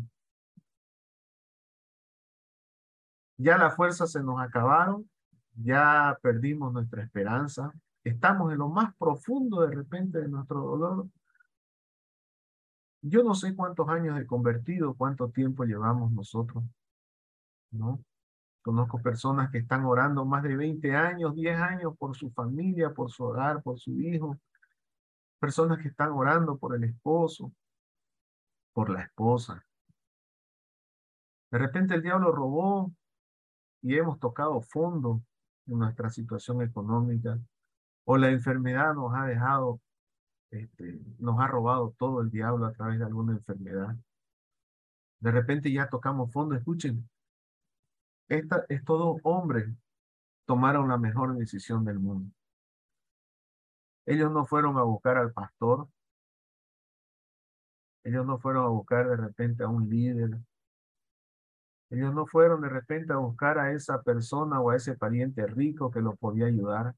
Ya 3.37 3.57
las 3.57 3.75
fuerzas 3.75 4.11
se 4.11 4.21
nos 4.21 4.41
acabaron, 4.41 5.09
ya 5.53 6.17
perdimos 6.21 6.73
nuestra 6.73 7.03
esperanza, 7.03 7.71
estamos 8.03 8.51
en 8.51 8.57
lo 8.57 8.67
más 8.67 8.95
profundo 8.97 9.61
de 9.61 9.75
repente 9.75 10.19
de 10.19 10.27
nuestro 10.27 10.61
dolor. 10.61 11.07
Yo 13.01 13.23
no 13.23 13.33
sé 13.35 13.55
cuántos 13.55 13.87
años 13.87 14.19
he 14.19 14.25
convertido, 14.25 14.95
cuánto 14.95 15.29
tiempo 15.29 15.63
llevamos 15.63 16.11
nosotros, 16.11 16.63
¿no? 17.71 18.03
Conozco 18.69 19.01
personas 19.01 19.49
que 19.49 19.57
están 19.57 19.83
orando 19.85 20.25
más 20.25 20.43
de 20.43 20.55
20 20.55 20.95
años, 20.95 21.33
10 21.33 21.59
años 21.59 21.97
por 21.97 22.15
su 22.15 22.29
familia, 22.29 22.93
por 22.93 23.09
su 23.09 23.23
hogar, 23.23 23.63
por 23.63 23.79
su 23.79 23.99
hijo. 23.99 24.37
Personas 25.39 25.81
que 25.81 25.87
están 25.87 26.11
orando 26.11 26.55
por 26.55 26.75
el 26.75 26.83
esposo, 26.83 27.51
por 28.71 28.91
la 28.91 29.01
esposa. 29.01 29.65
De 31.49 31.57
repente 31.57 31.95
el 31.95 32.03
diablo 32.03 32.31
robó 32.31 32.93
y 33.81 33.97
hemos 33.97 34.19
tocado 34.19 34.61
fondo 34.61 35.23
en 35.65 35.79
nuestra 35.79 36.11
situación 36.11 36.61
económica 36.61 37.39
o 38.05 38.17
la 38.17 38.29
enfermedad 38.29 38.93
nos 38.93 39.15
ha 39.15 39.25
dejado, 39.25 39.81
este, 40.51 41.01
nos 41.17 41.39
ha 41.39 41.47
robado 41.47 41.95
todo 41.97 42.21
el 42.21 42.29
diablo 42.29 42.67
a 42.67 42.73
través 42.73 42.99
de 42.99 43.05
alguna 43.05 43.33
enfermedad. 43.33 43.95
De 45.21 45.31
repente 45.31 45.71
ya 45.71 45.89
tocamos 45.89 46.31
fondo, 46.31 46.53
escuchen, 46.53 47.09
esta, 48.29 48.65
estos 48.69 49.17
hombres 49.23 49.67
tomaron 50.45 50.87
la 50.87 50.97
mejor 50.97 51.37
decisión 51.37 51.83
del 51.83 51.99
mundo. 51.99 52.31
Ellos 54.05 54.31
no 54.31 54.45
fueron 54.45 54.77
a 54.77 54.83
buscar 54.83 55.17
al 55.17 55.33
pastor, 55.33 55.87
ellos 58.03 58.25
no 58.25 58.39
fueron 58.39 58.65
a 58.65 58.69
buscar 58.69 59.07
de 59.07 59.17
repente 59.17 59.63
a 59.63 59.67
un 59.67 59.89
líder, 59.89 60.39
ellos 61.91 62.13
no 62.13 62.25
fueron 62.25 62.61
de 62.61 62.69
repente 62.69 63.13
a 63.13 63.17
buscar 63.17 63.57
a 63.57 63.71
esa 63.71 64.01
persona 64.01 64.61
o 64.61 64.69
a 64.69 64.75
ese 64.75 64.95
pariente 64.95 65.45
rico 65.47 65.91
que 65.91 66.01
los 66.01 66.17
podía 66.17 66.45
ayudar. 66.45 66.95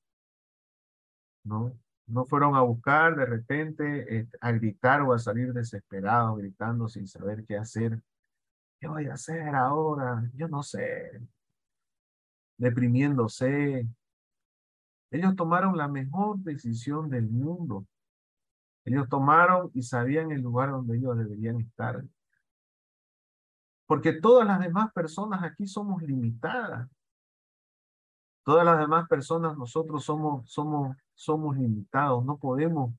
No, 1.43 1.73
no 2.07 2.25
fueron 2.25 2.55
a 2.55 2.61
buscar 2.61 3.15
de 3.15 3.25
repente 3.25 4.17
eh, 4.17 4.27
a 4.41 4.51
gritar 4.51 5.01
o 5.01 5.13
a 5.13 5.19
salir 5.19 5.53
desesperados, 5.53 6.37
gritando 6.37 6.87
sin 6.87 7.07
saber 7.07 7.45
qué 7.45 7.57
hacer. 7.57 8.01
¿Qué 8.81 8.87
voy 8.87 9.05
a 9.05 9.13
hacer 9.13 9.53
ahora? 9.53 10.27
Yo 10.33 10.47
no 10.47 10.63
sé. 10.63 11.21
Deprimiéndose. 12.57 13.87
Ellos 15.11 15.35
tomaron 15.35 15.77
la 15.77 15.87
mejor 15.87 16.39
decisión 16.39 17.07
del 17.07 17.29
mundo. 17.29 17.85
Ellos 18.83 19.07
tomaron 19.07 19.69
y 19.75 19.83
sabían 19.83 20.31
el 20.31 20.41
lugar 20.41 20.71
donde 20.71 20.97
ellos 20.97 21.15
deberían 21.15 21.61
estar. 21.61 22.03
Porque 23.85 24.13
todas 24.13 24.47
las 24.47 24.59
demás 24.59 24.91
personas 24.93 25.43
aquí 25.43 25.67
somos 25.67 26.01
limitadas. 26.01 26.89
Todas 28.43 28.65
las 28.65 28.79
demás 28.79 29.07
personas 29.07 29.55
nosotros 29.55 30.03
somos, 30.03 30.51
somos, 30.51 30.97
somos 31.13 31.55
limitados. 31.55 32.25
No 32.25 32.39
podemos 32.39 32.95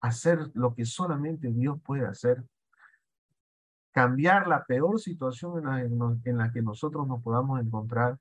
hacer 0.00 0.50
lo 0.54 0.74
que 0.74 0.86
solamente 0.86 1.52
Dios 1.52 1.78
puede 1.82 2.06
hacer. 2.06 2.42
Cambiar 3.96 4.46
la 4.46 4.62
peor 4.66 5.00
situación 5.00 5.56
en 6.26 6.36
la, 6.36 6.52
que 6.52 6.60
nosotros 6.60 7.08
nos 7.08 7.22
podamos 7.22 7.58
encontrar. 7.62 8.18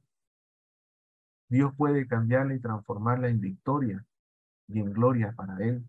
Dios 1.49 1.73
puede 1.75 2.07
cambiarla 2.07 2.55
y 2.55 2.61
transformarla 2.61 3.27
en 3.27 3.41
victoria 3.41 4.05
y 4.69 4.79
en 4.79 4.93
gloria 4.93 5.33
para 5.35 5.57
Él. 5.57 5.83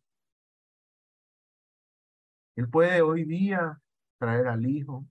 Él 2.57 2.69
puede 2.69 3.01
hoy 3.01 3.23
día 3.23 3.81
traer 4.19 4.49
al 4.49 4.67
Hijo, 4.67 5.05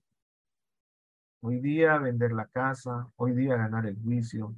Hoy 1.40 1.60
día 1.60 1.96
vender 1.96 2.32
la 2.32 2.46
casa, 2.48 3.08
hoy 3.16 3.32
día 3.32 3.56
ganar 3.56 3.86
el 3.86 3.96
juicio, 4.02 4.54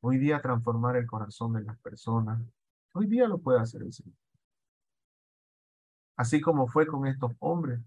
hoy 0.00 0.16
día 0.16 0.40
transformar 0.40 0.96
el 0.96 1.06
corazón 1.06 1.52
de 1.52 1.62
las 1.64 1.76
personas. 1.80 2.40
Hoy 2.94 3.08
día 3.08 3.28
lo 3.28 3.38
puede 3.38 3.60
hacer 3.60 3.82
el 3.82 3.92
Señor. 3.92 4.16
Así 6.16 6.40
como 6.40 6.66
fue 6.66 6.86
con 6.86 7.06
estos 7.06 7.32
hombres, 7.40 7.80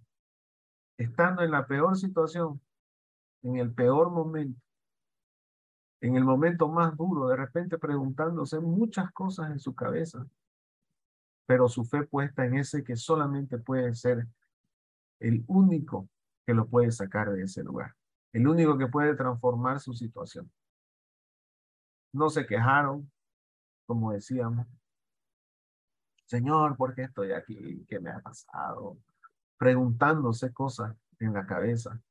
estando 0.98 1.42
en 1.42 1.52
la 1.52 1.66
peor 1.66 1.98
situación, 1.98 2.62
en 3.44 3.58
el 3.58 3.74
peor 3.74 4.12
momento, 4.12 4.60
en 6.02 6.16
el 6.16 6.24
momento 6.24 6.68
más 6.68 6.98
duro, 6.98 7.28
de 7.28 7.36
repente 7.36 7.78
preguntándose 7.78 8.60
muchas 8.60 9.12
cosas 9.12 9.52
en 9.52 9.60
su 9.60 9.76
cabeza, 9.76 10.28
pero 11.46 11.68
su 11.68 11.86
fe 11.86 12.04
puesta 12.04 12.46
en 12.46 12.58
ese 12.58 12.84
que 12.84 12.96
solamente 12.96 13.58
puede 13.60 13.94
ser 13.94 14.28
el 15.20 15.44
único 15.48 16.10
que 16.46 16.54
lo 16.54 16.68
puede 16.68 16.92
sacar 16.92 17.32
de 17.32 17.44
ese 17.44 17.64
lugar. 17.64 17.96
El 18.34 18.48
único 18.48 18.78
que 18.78 18.88
puede 18.88 19.16
transformar 19.16 19.80
su 19.80 19.94
situación. 19.94 20.52
No 22.14 22.30
se 22.30 22.46
quejaron, 22.46 23.12
como 23.86 24.12
decíamos. 24.12 24.66
Señor, 26.26 26.78
¿por 26.78 26.96
qué 26.96 27.04
estoy 27.04 27.34
aquí? 27.34 27.86
¿Qué 27.88 28.00
me 28.00 28.10
ha 28.10 28.20
pasado? 28.20 28.98
Preguntándose 29.62 30.52
cosas 30.52 30.98
en 31.20 31.34
la 31.34 31.46
cabeza. 31.46 32.02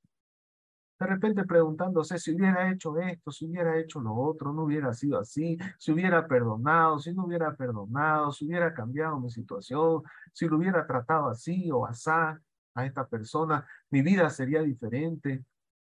De 1.01 1.05
repente 1.05 1.45
preguntándose 1.45 2.17
si 2.17 2.33
hubiera 2.33 2.71
hecho 2.71 2.97
esto, 3.01 3.33
si 3.33 3.47
hubiera 3.47 3.77
hecho 3.77 4.01
lo 4.01 4.15
otro, 4.15 4.53
no 4.53 4.63
hubiera 4.63 4.95
sido 4.95 5.19
así, 5.19 5.59
si 5.77 5.91
hubiera 5.91 6.29
perdonado, 6.29 7.01
si 7.01 7.13
no 7.13 7.25
hubiera 7.25 7.53
perdonado, 7.57 8.31
si 8.31 8.47
hubiera 8.47 8.73
cambiado 8.73 9.19
mi 9.19 9.31
situación, 9.31 10.05
si 10.33 10.47
lo 10.47 10.59
hubiera 10.59 10.87
tratado 10.87 11.29
así 11.29 11.69
o 11.73 11.85
asá 11.85 12.41
a 12.73 12.87
esta 12.87 13.05
persona, 13.09 13.67
mi 13.91 14.01
vida 14.01 14.31
sería 14.31 14.63
diferente, 14.63 15.45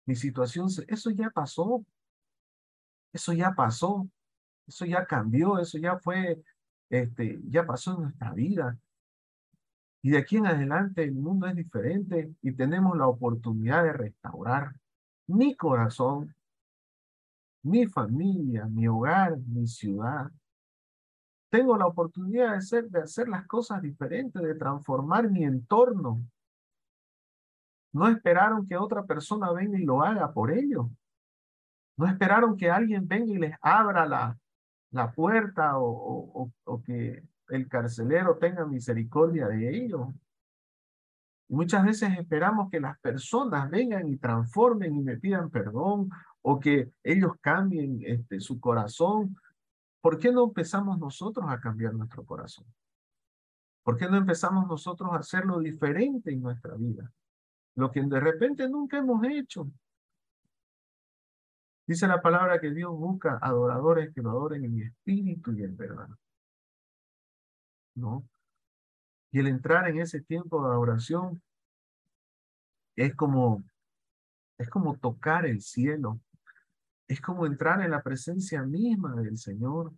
mi 0.07 0.15
situación, 0.15 0.67
eso 0.87 1.11
ya 1.11 1.29
pasó, 1.29 1.85
eso 3.13 3.33
ya 3.33 3.51
pasó, 3.51 4.09
eso 4.65 4.85
ya 4.87 5.05
cambió, 5.05 5.59
eso 5.59 5.77
ya 5.77 5.99
fue, 5.99 6.41
este, 6.89 7.39
ya 7.43 7.67
pasó 7.67 7.93
en 7.93 8.01
nuestra 8.01 8.33
vida. 8.33 8.79
Y 10.01 10.11
de 10.11 10.17
aquí 10.17 10.37
en 10.37 10.47
adelante 10.47 11.03
el 11.03 11.13
mundo 11.13 11.47
es 11.47 11.55
diferente 11.55 12.33
y 12.41 12.51
tenemos 12.53 12.97
la 12.97 13.07
oportunidad 13.07 13.83
de 13.83 13.93
restaurar 13.93 14.73
mi 15.27 15.55
corazón, 15.55 16.35
mi 17.63 17.85
familia, 17.85 18.65
mi 18.65 18.87
hogar, 18.87 19.37
mi 19.37 19.67
ciudad. 19.67 20.31
Tengo 21.49 21.77
la 21.77 21.85
oportunidad 21.85 22.51
de 22.51 22.57
hacer, 22.57 22.89
de 22.89 23.01
hacer 23.01 23.27
las 23.27 23.45
cosas 23.45 23.81
diferentes, 23.81 24.41
de 24.41 24.55
transformar 24.55 25.29
mi 25.29 25.43
entorno, 25.43 26.21
no 27.93 28.07
esperaron 28.07 28.67
que 28.67 28.77
otra 28.77 29.03
persona 29.03 29.51
venga 29.51 29.77
y 29.77 29.83
lo 29.83 30.01
haga 30.01 30.31
por 30.31 30.51
ellos. 30.51 30.87
No 31.97 32.07
esperaron 32.07 32.55
que 32.57 32.71
alguien 32.71 33.07
venga 33.07 33.33
y 33.33 33.37
les 33.37 33.55
abra 33.61 34.05
la, 34.05 34.37
la 34.91 35.11
puerta 35.11 35.77
o, 35.77 36.49
o, 36.63 36.81
que 36.81 37.23
el 37.51 37.67
carcelero 37.67 38.37
tenga 38.37 38.65
misericordia 38.65 39.47
de 39.47 39.69
ellos. 39.69 40.07
Muchas 41.49 41.85
veces 41.85 42.17
esperamos 42.17 42.69
que 42.69 42.79
las 42.79 42.97
personas 42.99 43.69
vengan 43.69 44.07
y 44.07 44.17
transformen 44.17 44.95
y 44.95 45.01
me 45.01 45.17
pidan 45.17 45.49
perdón 45.49 46.09
o 46.41 46.59
que 46.59 46.91
ellos 47.03 47.33
cambien 47.41 47.99
este, 48.05 48.39
su 48.39 48.59
corazón. 48.59 49.35
¿Por 50.01 50.17
qué 50.17 50.31
no 50.31 50.45
empezamos 50.45 50.97
nosotros 50.97 51.45
a 51.49 51.59
cambiar 51.59 51.93
nuestro 51.93 52.25
corazón? 52.25 52.65
¿Por 53.83 53.97
qué 53.97 54.07
no 54.07 54.17
empezamos 54.17 54.67
nosotros 54.67 55.11
a 55.11 55.17
hacerlo 55.17 55.59
diferente 55.59 56.31
en 56.31 56.41
nuestra 56.41 56.75
vida? 56.75 57.11
lo 57.75 57.91
que 57.91 58.01
de 58.01 58.19
repente 58.19 58.67
nunca 58.69 58.97
hemos 58.97 59.23
hecho. 59.25 59.67
Dice 61.87 62.07
la 62.07 62.21
palabra 62.21 62.59
que 62.59 62.71
Dios 62.71 62.91
busca 62.91 63.37
adoradores 63.41 64.13
que 64.13 64.21
lo 64.21 64.31
adoren 64.31 64.63
en 64.65 64.81
espíritu 64.81 65.51
y 65.53 65.63
en 65.63 65.75
verdad. 65.75 66.09
¿No? 67.95 68.27
Y 69.31 69.39
el 69.39 69.47
entrar 69.47 69.87
en 69.89 69.99
ese 69.99 70.21
tiempo 70.21 70.61
de 70.61 70.71
adoración 70.71 71.41
es 72.95 73.15
como, 73.15 73.63
es 74.57 74.69
como 74.69 74.97
tocar 74.97 75.45
el 75.45 75.61
cielo. 75.61 76.19
Es 77.07 77.21
como 77.21 77.45
entrar 77.45 77.81
en 77.81 77.91
la 77.91 78.01
presencia 78.01 78.63
misma 78.63 79.15
del 79.15 79.37
Señor. 79.37 79.93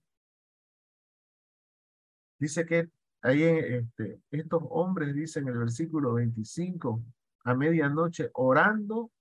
Dice 2.39 2.65
que 2.65 2.89
ahí 3.21 3.43
este, 3.43 4.21
estos 4.31 4.63
hombres, 4.69 5.13
dicen 5.13 5.47
en 5.47 5.53
el 5.53 5.59
versículo 5.59 6.13
25, 6.13 7.03
a 7.45 7.53
medianoche 7.53 8.29
orando 8.33 9.11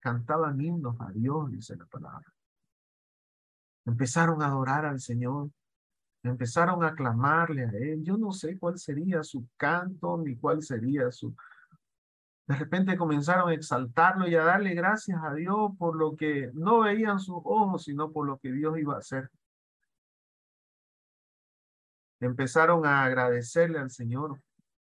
cantaban 0.00 0.60
himnos 0.60 1.00
a 1.00 1.10
Dios, 1.12 1.50
dice 1.50 1.76
la 1.76 1.86
palabra. 1.86 2.32
Empezaron 3.84 4.42
a 4.42 4.46
adorar 4.46 4.84
al 4.84 5.00
Señor, 5.00 5.50
empezaron 6.22 6.84
a 6.84 6.94
clamarle 6.94 7.64
a 7.64 7.70
Él. 7.70 8.02
Yo 8.04 8.16
no 8.16 8.32
sé 8.32 8.58
cuál 8.58 8.78
sería 8.78 9.22
su 9.22 9.46
canto 9.56 10.18
ni 10.18 10.36
cuál 10.36 10.62
sería 10.62 11.10
su... 11.10 11.34
De 12.46 12.56
repente 12.56 12.96
comenzaron 12.96 13.50
a 13.50 13.54
exaltarlo 13.54 14.28
y 14.28 14.34
a 14.34 14.44
darle 14.44 14.74
gracias 14.74 15.20
a 15.22 15.34
Dios 15.34 15.72
por 15.78 15.96
lo 15.96 16.16
que 16.16 16.50
no 16.54 16.80
veían 16.80 17.18
sus 17.18 17.40
ojos, 17.44 17.84
sino 17.84 18.10
por 18.12 18.26
lo 18.26 18.38
que 18.38 18.52
Dios 18.52 18.78
iba 18.78 18.94
a 18.94 18.98
hacer. 18.98 19.30
Empezaron 22.20 22.86
a 22.86 23.04
agradecerle 23.04 23.78
al 23.78 23.90
Señor 23.90 24.40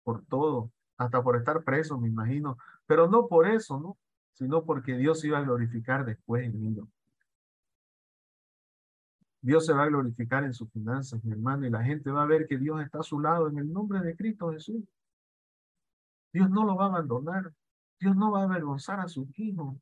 por 0.03 0.25
todo, 0.25 0.72
hasta 0.98 1.22
por 1.24 1.38
estar 1.38 1.63
presos, 1.63 2.00
me 2.00 2.10
imagino, 2.10 2.58
pero 2.86 3.08
no 3.08 3.27
por 3.27 3.48
eso, 3.48 3.80
¿no? 3.80 3.98
sino 4.34 4.65
porque 4.65 4.96
Dios 4.96 5.24
iba 5.24 5.38
a 5.38 5.44
glorificar 5.44 6.06
después 6.06 6.46
en 6.46 6.68
ello. 6.68 6.88
Dios 9.43 9.65
se 9.65 9.73
va 9.73 9.83
a 9.83 9.88
glorificar 9.88 10.45
en 10.45 10.53
sus 10.53 10.71
finanzas, 10.71 11.21
mi 11.21 11.33
hermano, 11.33 11.67
y 11.67 11.69
la 11.69 11.83
gente 11.83 12.09
va 12.09 12.23
a 12.23 12.25
ver 12.25 12.47
que 12.47 12.57
Dios 12.57 12.81
está 12.81 13.00
a 13.00 13.03
su 13.03 13.19
lado 13.19 13.50
en 13.50 13.57
el 13.57 13.73
nombre 13.73 14.00
de 14.00 14.15
Cristo 14.15 14.53
Jesús. 14.53 14.81
Dios 16.31 16.50
no 16.50 16.63
lo 16.63 16.77
va 16.77 16.85
a 16.85 16.88
abandonar. 16.88 17.53
Dios 18.00 18.15
no 18.15 18.31
va 18.31 18.39
a 18.39 18.43
avergonzar 18.45 19.01
a 19.01 19.09
sus 19.09 19.27
hijos. 19.38 19.75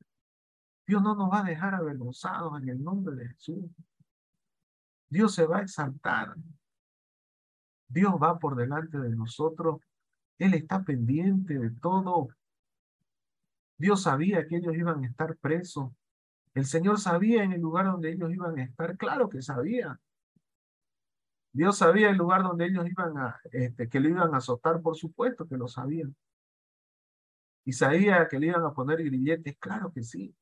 Dios 0.88 1.04
no 1.04 1.14
nos 1.14 1.32
va 1.32 1.42
a 1.42 1.44
dejar 1.44 1.76
avergonzados 1.76 2.60
en 2.60 2.70
el 2.70 2.84
nombre 2.84 3.16
de 3.16 3.28
Jesús. 3.28 3.70
Dios 5.08 5.36
se 5.36 5.46
va 5.46 5.60
a 5.60 5.62
exaltar. 5.62 6.34
Dios 7.88 8.14
va 8.14 8.40
por 8.40 8.56
delante 8.56 8.98
de 8.98 9.12
nosotros. 9.12 9.80
Él 10.40 10.56
está 10.56 10.82
pendiente 10.82 11.60
de 11.60 11.70
todo. 11.70 12.30
Dios 13.78 14.02
sabía 14.02 14.48
que 14.48 14.58
ellos 14.58 14.74
iban 14.74 15.04
a 15.04 15.08
estar 15.08 15.38
presos. 15.38 15.92
El 16.54 16.66
Señor 16.66 17.00
sabía 17.00 17.44
en 17.44 17.54
el 17.54 17.62
lugar 17.62 17.86
donde 17.86 18.12
ellos 18.12 18.32
iban 18.32 18.58
a 18.60 18.64
estar. 18.64 18.98
Claro 18.98 19.30
que 19.30 19.42
sabía. 19.42 20.00
Dios 21.54 21.78
sabía 21.78 22.10
el 22.10 22.18
lugar 22.18 22.44
donde 22.44 22.66
ellos 22.66 22.88
iban 22.90 23.18
a, 23.18 23.40
este, 23.52 23.90
que 23.90 24.00
le 24.00 24.10
iban 24.10 24.34
a 24.34 24.38
azotar, 24.38 24.82
por 24.82 24.96
supuesto 24.96 25.48
que 25.48 25.58
lo 25.58 25.68
sabían. 25.68 26.16
Y 27.66 27.74
sabía 27.74 28.28
que 28.28 28.40
le 28.40 28.48
iban 28.48 28.64
a 28.66 28.74
poner 28.74 29.04
grilletes, 29.04 29.58
claro 29.60 29.92
que 29.92 30.04
sí. 30.04 30.36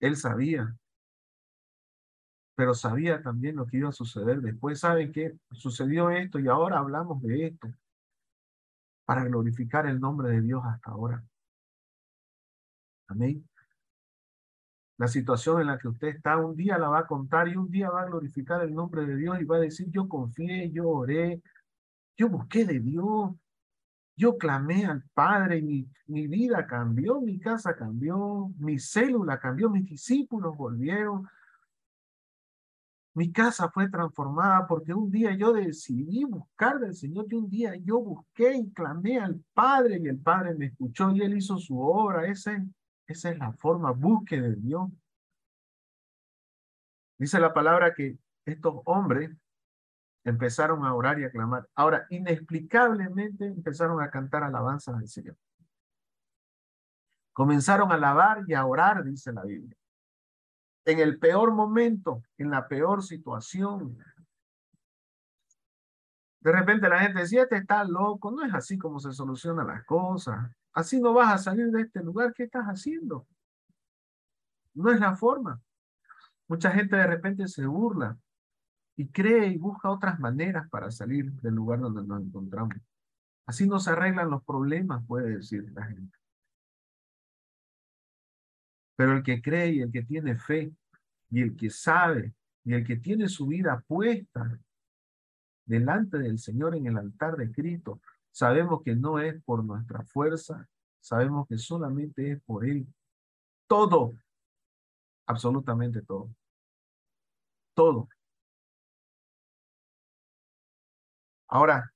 Él 0.00 0.16
sabía. 0.16 0.74
Pero 2.54 2.74
sabía 2.74 3.22
también 3.22 3.56
lo 3.56 3.66
que 3.66 3.78
iba 3.78 3.88
a 3.88 3.92
suceder 3.92 4.40
después. 4.40 4.80
¿Saben 4.80 5.12
qué? 5.12 5.38
Sucedió 5.52 6.10
esto 6.10 6.38
y 6.38 6.48
ahora 6.48 6.78
hablamos 6.78 7.22
de 7.22 7.46
esto 7.46 7.68
para 9.04 9.24
glorificar 9.24 9.86
el 9.86 10.00
nombre 10.00 10.30
de 10.30 10.40
Dios 10.40 10.62
hasta 10.64 10.90
ahora. 10.90 11.24
Amén. 13.10 13.44
La 14.98 15.08
situación 15.08 15.60
en 15.60 15.66
la 15.66 15.78
que 15.78 15.88
usted 15.88 16.08
está, 16.08 16.36
un 16.36 16.54
día 16.54 16.78
la 16.78 16.88
va 16.88 17.00
a 17.00 17.06
contar 17.06 17.48
y 17.48 17.56
un 17.56 17.68
día 17.70 17.90
va 17.90 18.02
a 18.02 18.06
glorificar 18.06 18.62
el 18.62 18.72
nombre 18.72 19.04
de 19.04 19.16
Dios 19.16 19.40
y 19.40 19.44
va 19.44 19.56
a 19.56 19.60
decir, 19.60 19.88
yo 19.90 20.08
confié, 20.08 20.70
yo 20.70 20.88
oré, 20.88 21.42
yo 22.16 22.28
busqué 22.28 22.64
de 22.64 22.78
Dios, 22.78 23.32
yo 24.16 24.38
clamé 24.38 24.86
al 24.86 25.02
Padre, 25.12 25.58
y 25.58 25.62
mi, 25.62 25.88
mi 26.06 26.28
vida 26.28 26.66
cambió, 26.66 27.20
mi 27.20 27.40
casa 27.40 27.74
cambió, 27.74 28.52
mi 28.58 28.78
célula 28.78 29.40
cambió, 29.40 29.70
mis 29.70 29.86
discípulos 29.86 30.56
volvieron, 30.56 31.26
mi 33.14 33.32
casa 33.32 33.68
fue 33.70 33.88
transformada 33.90 34.66
porque 34.68 34.94
un 34.94 35.10
día 35.10 35.34
yo 35.36 35.52
decidí 35.52 36.24
buscar 36.24 36.78
del 36.78 36.94
Señor, 36.94 37.26
que 37.26 37.36
un 37.36 37.50
día 37.50 37.74
yo 37.82 38.00
busqué 38.00 38.54
y 38.54 38.70
clamé 38.70 39.18
al 39.18 39.42
Padre 39.52 39.98
y 40.00 40.06
el 40.06 40.18
Padre 40.18 40.54
me 40.54 40.66
escuchó 40.66 41.10
y 41.10 41.22
Él 41.22 41.36
hizo 41.36 41.58
su 41.58 41.80
obra. 41.80 42.26
Ese, 42.26 42.64
esa 43.12 43.30
es 43.30 43.38
la 43.38 43.52
forma, 43.52 43.92
busque 43.92 44.40
de 44.40 44.56
Dios. 44.56 44.90
Dice 47.18 47.38
la 47.38 47.52
palabra 47.52 47.94
que 47.94 48.18
estos 48.44 48.80
hombres 48.84 49.30
empezaron 50.24 50.84
a 50.84 50.94
orar 50.94 51.18
y 51.20 51.24
a 51.24 51.30
clamar. 51.30 51.68
Ahora, 51.74 52.06
inexplicablemente 52.10 53.46
empezaron 53.46 54.02
a 54.02 54.10
cantar 54.10 54.42
alabanzas 54.42 54.96
al 54.96 55.08
Señor. 55.08 55.36
Comenzaron 57.32 57.90
a 57.92 57.94
alabar 57.94 58.44
y 58.46 58.54
a 58.54 58.66
orar, 58.66 59.04
dice 59.04 59.32
la 59.32 59.42
Biblia 59.44 59.76
en 60.84 60.98
el 60.98 61.18
peor 61.18 61.52
momento, 61.52 62.22
en 62.38 62.50
la 62.50 62.66
peor 62.66 63.02
situación. 63.02 63.98
De 66.40 66.52
repente 66.52 66.88
la 66.88 67.00
gente 67.00 67.20
decía, 67.20 67.42
este 67.42 67.56
está 67.56 67.84
loco, 67.84 68.30
no 68.30 68.44
es 68.44 68.54
así 68.54 68.78
como 68.78 68.98
se 68.98 69.12
solucionan 69.12 69.66
las 69.66 69.84
cosas. 69.84 70.50
Así 70.72 71.00
no 71.00 71.12
vas 71.12 71.34
a 71.34 71.38
salir 71.38 71.70
de 71.70 71.82
este 71.82 72.02
lugar, 72.02 72.32
¿qué 72.34 72.44
estás 72.44 72.66
haciendo? 72.66 73.26
No 74.74 74.92
es 74.92 75.00
la 75.00 75.16
forma. 75.16 75.60
Mucha 76.48 76.70
gente 76.70 76.96
de 76.96 77.06
repente 77.06 77.48
se 77.48 77.66
burla 77.66 78.16
y 78.96 79.08
cree 79.08 79.48
y 79.48 79.58
busca 79.58 79.90
otras 79.90 80.18
maneras 80.20 80.68
para 80.68 80.90
salir 80.90 81.32
del 81.40 81.54
lugar 81.54 81.80
donde 81.80 82.04
nos 82.04 82.22
encontramos. 82.22 82.76
Así 83.46 83.66
no 83.66 83.80
se 83.80 83.90
arreglan 83.90 84.30
los 84.30 84.44
problemas, 84.44 85.04
puede 85.06 85.36
decir 85.36 85.70
la 85.72 85.86
gente. 85.86 86.16
Pero 88.96 89.16
el 89.16 89.22
que 89.22 89.40
cree 89.40 89.72
y 89.72 89.80
el 89.80 89.90
que 89.90 90.02
tiene 90.02 90.36
fe 90.36 90.72
y 91.30 91.42
el 91.42 91.56
que 91.56 91.70
sabe 91.70 92.34
y 92.64 92.74
el 92.74 92.86
que 92.86 92.96
tiene 92.96 93.28
su 93.28 93.46
vida 93.46 93.82
puesta 93.86 94.58
delante 95.64 96.18
del 96.18 96.38
Señor 96.38 96.76
en 96.76 96.86
el 96.86 96.98
altar 96.98 97.36
de 97.36 97.50
Cristo, 97.50 98.00
sabemos 98.30 98.82
que 98.84 98.94
no 98.94 99.18
es 99.18 99.42
por 99.44 99.64
nuestra 99.64 100.04
fuerza, 100.04 100.68
sabemos 101.00 101.46
que 101.48 101.58
solamente 101.58 102.32
es 102.32 102.42
por 102.42 102.64
Él. 102.64 102.86
Todo, 103.66 104.14
absolutamente 105.26 106.02
todo. 106.02 106.30
Todo. 107.74 108.08
Ahora, 111.48 111.92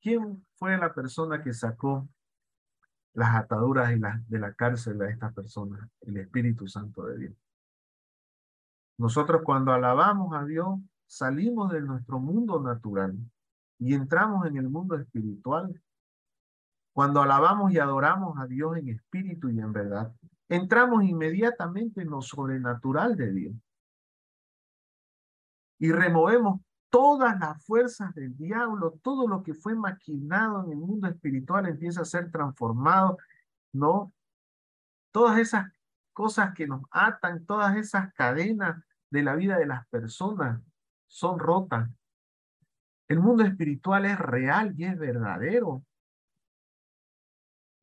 ¿quién 0.00 0.44
fue 0.56 0.76
la 0.76 0.92
persona 0.92 1.42
que 1.42 1.52
sacó 1.52 2.08
las 3.16 3.34
ataduras 3.34 3.90
de 4.28 4.38
la 4.38 4.52
cárcel 4.52 5.00
a 5.00 5.08
estas 5.08 5.32
personas, 5.32 5.88
el 6.02 6.18
Espíritu 6.18 6.68
Santo 6.68 7.06
de 7.06 7.16
Dios. 7.16 7.34
Nosotros 8.98 9.40
cuando 9.42 9.72
alabamos 9.72 10.34
a 10.34 10.44
Dios, 10.44 10.78
salimos 11.06 11.72
de 11.72 11.80
nuestro 11.80 12.18
mundo 12.18 12.60
natural 12.60 13.16
y 13.78 13.94
entramos 13.94 14.46
en 14.46 14.56
el 14.56 14.68
mundo 14.68 14.96
espiritual. 14.96 15.80
Cuando 16.92 17.20
alabamos 17.20 17.72
y 17.72 17.78
adoramos 17.78 18.38
a 18.38 18.46
Dios 18.46 18.76
en 18.76 18.88
espíritu 18.88 19.50
y 19.50 19.60
en 19.60 19.72
verdad, 19.72 20.14
entramos 20.48 21.04
inmediatamente 21.04 22.02
en 22.02 22.10
lo 22.10 22.22
sobrenatural 22.22 23.16
de 23.16 23.32
Dios. 23.32 23.54
Y 25.78 25.92
removemos 25.92 26.60
todas 26.88 27.38
las 27.38 27.62
fuerzas 27.64 28.14
del 28.14 28.34
diablo, 28.36 28.98
todo 29.02 29.28
lo 29.28 29.42
que 29.42 29.52
fue 29.52 29.74
maquinado 29.74 30.64
en 30.64 30.72
el 30.72 30.78
mundo 30.78 31.08
espiritual 31.08 31.66
empieza 31.66 32.00
a 32.00 32.06
ser 32.06 32.30
transformado, 32.30 33.18
¿no? 33.72 34.14
Todas 35.12 35.38
esas 35.38 35.70
cosas 36.14 36.54
que 36.54 36.66
nos 36.66 36.82
atan, 36.90 37.44
todas 37.44 37.76
esas 37.76 38.12
cadenas 38.14 38.82
de 39.10 39.22
la 39.22 39.34
vida 39.34 39.58
de 39.58 39.66
las 39.66 39.86
personas 39.88 40.62
son 41.06 41.38
rotas. 41.38 41.90
El 43.08 43.20
mundo 43.20 43.44
espiritual 43.44 44.04
es 44.06 44.18
real 44.18 44.74
y 44.76 44.84
es 44.84 44.98
verdadero. 44.98 45.84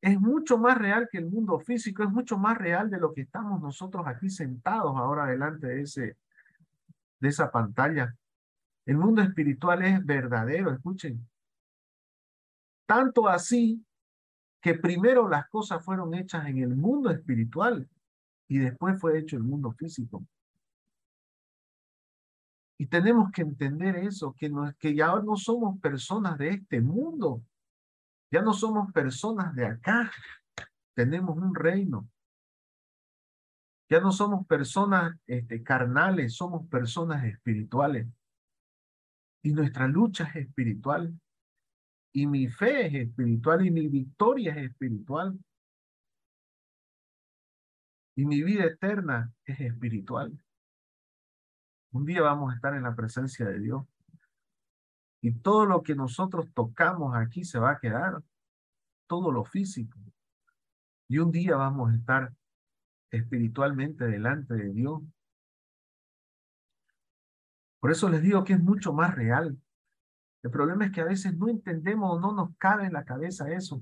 Es 0.00 0.20
mucho 0.20 0.58
más 0.58 0.76
real 0.76 1.08
que 1.10 1.18
el 1.18 1.26
mundo 1.26 1.58
físico, 1.58 2.02
es 2.02 2.10
mucho 2.10 2.36
más 2.36 2.58
real 2.58 2.90
de 2.90 2.98
lo 2.98 3.14
que 3.14 3.22
estamos 3.22 3.60
nosotros 3.62 4.06
aquí 4.06 4.28
sentados 4.28 4.94
ahora 4.96 5.26
delante 5.26 5.66
de, 5.66 5.80
ese, 5.80 6.16
de 7.20 7.28
esa 7.28 7.50
pantalla. 7.50 8.14
El 8.84 8.98
mundo 8.98 9.22
espiritual 9.22 9.82
es 9.82 10.04
verdadero, 10.04 10.72
escuchen. 10.72 11.26
Tanto 12.86 13.28
así 13.28 13.82
que 14.60 14.74
primero 14.74 15.26
las 15.26 15.48
cosas 15.48 15.82
fueron 15.82 16.14
hechas 16.14 16.46
en 16.46 16.58
el 16.58 16.76
mundo 16.76 17.10
espiritual 17.10 17.88
y 18.46 18.58
después 18.58 19.00
fue 19.00 19.18
hecho 19.18 19.36
el 19.36 19.42
mundo 19.42 19.72
físico. 19.72 20.26
Y 22.78 22.86
tenemos 22.86 23.30
que 23.30 23.42
entender 23.42 23.96
eso, 23.96 24.34
que, 24.36 24.48
no, 24.48 24.72
que 24.78 24.94
ya 24.94 25.14
no 25.20 25.36
somos 25.36 25.78
personas 25.80 26.36
de 26.38 26.50
este 26.50 26.80
mundo, 26.80 27.42
ya 28.30 28.42
no 28.42 28.52
somos 28.52 28.92
personas 28.92 29.54
de 29.54 29.66
acá, 29.66 30.10
tenemos 30.94 31.36
un 31.36 31.54
reino, 31.54 32.08
Ya 33.90 34.00
no 34.00 34.10
somos 34.10 34.46
personas 34.46 35.14
este, 35.26 35.62
carnales, 35.62 36.34
somos 36.34 36.66
personas 36.68 37.22
espirituales. 37.24 38.08
Y 39.42 39.52
nuestra 39.52 39.86
lucha 39.86 40.24
es 40.24 40.46
espiritual. 40.46 41.12
Y 42.12 42.26
mi 42.26 42.48
fe 42.48 42.86
es 42.86 42.94
espiritual 43.08 43.66
y 43.66 43.70
mi 43.70 43.86
victoria 43.88 44.54
es 44.54 44.70
espiritual. 44.70 45.38
Y 48.16 48.24
mi 48.24 48.42
vida 48.42 48.64
eterna 48.64 49.32
es 49.44 49.60
espiritual. 49.60 50.32
Un 51.94 52.04
día 52.04 52.22
vamos 52.22 52.52
a 52.52 52.56
estar 52.56 52.74
en 52.74 52.82
la 52.82 52.96
presencia 52.96 53.46
de 53.46 53.60
Dios. 53.60 53.84
Y 55.20 55.32
todo 55.32 55.64
lo 55.64 55.84
que 55.84 55.94
nosotros 55.94 56.52
tocamos 56.52 57.14
aquí 57.14 57.44
se 57.44 57.60
va 57.60 57.70
a 57.70 57.78
quedar. 57.78 58.20
Todo 59.06 59.30
lo 59.30 59.44
físico. 59.44 59.96
Y 61.08 61.18
un 61.18 61.30
día 61.30 61.56
vamos 61.56 61.92
a 61.92 61.94
estar 61.94 62.32
espiritualmente 63.12 64.06
delante 64.06 64.54
de 64.54 64.72
Dios. 64.72 65.02
Por 67.78 67.92
eso 67.92 68.08
les 68.08 68.22
digo 68.22 68.42
que 68.42 68.54
es 68.54 68.60
mucho 68.60 68.92
más 68.92 69.14
real. 69.14 69.56
El 70.42 70.50
problema 70.50 70.86
es 70.86 70.90
que 70.90 71.00
a 71.00 71.04
veces 71.04 71.36
no 71.36 71.48
entendemos 71.48 72.10
o 72.10 72.18
no 72.18 72.32
nos 72.32 72.56
cabe 72.58 72.86
en 72.86 72.92
la 72.92 73.04
cabeza 73.04 73.48
eso. 73.52 73.80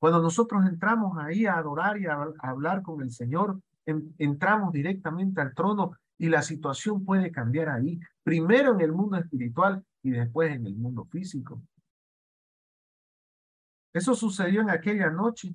Cuando 0.00 0.20
nosotros 0.20 0.66
entramos 0.66 1.16
ahí 1.16 1.46
a 1.46 1.58
adorar 1.58 1.96
y 1.96 2.06
a, 2.06 2.26
hablar 2.40 2.82
con 2.82 3.02
el 3.02 3.12
Señor, 3.12 3.60
entramos 3.86 4.72
directamente 4.72 5.40
al 5.40 5.54
trono 5.54 5.92
y 6.18 6.28
la 6.28 6.42
situación 6.42 7.04
puede 7.04 7.30
cambiar 7.30 7.68
ahí, 7.68 8.00
primero 8.22 8.74
en 8.74 8.80
el 8.80 8.92
mundo 8.92 9.16
espiritual 9.16 9.84
y 10.02 10.10
después 10.10 10.52
en 10.52 10.66
el 10.66 10.74
mundo 10.74 11.04
físico. 11.04 11.62
Eso 13.92 14.14
sucedió 14.14 14.60
en 14.60 14.70
aquella 14.70 15.10
noche. 15.10 15.54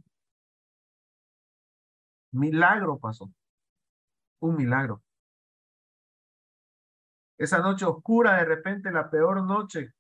Milagro 2.32 2.98
pasó. 2.98 3.32
Un 4.40 4.56
milagro. 4.56 5.04
Esa 7.38 7.60
noche 7.60 7.86
oscura, 7.86 8.38
de 8.38 8.46
repente 8.46 8.92
la 8.92 9.10
peor 9.10 9.44
noche 9.44 9.94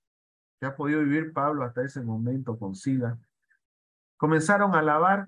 que 0.59 0.65
ha 0.65 0.75
podido 0.75 1.01
vivir 1.01 1.33
Pablo 1.33 1.63
hasta 1.63 1.83
ese 1.83 2.01
momento 2.01 2.57
con 2.57 2.73
Sila, 2.73 3.19
Comenzaron 4.23 4.73
a 4.73 4.79
alabar, 4.79 5.27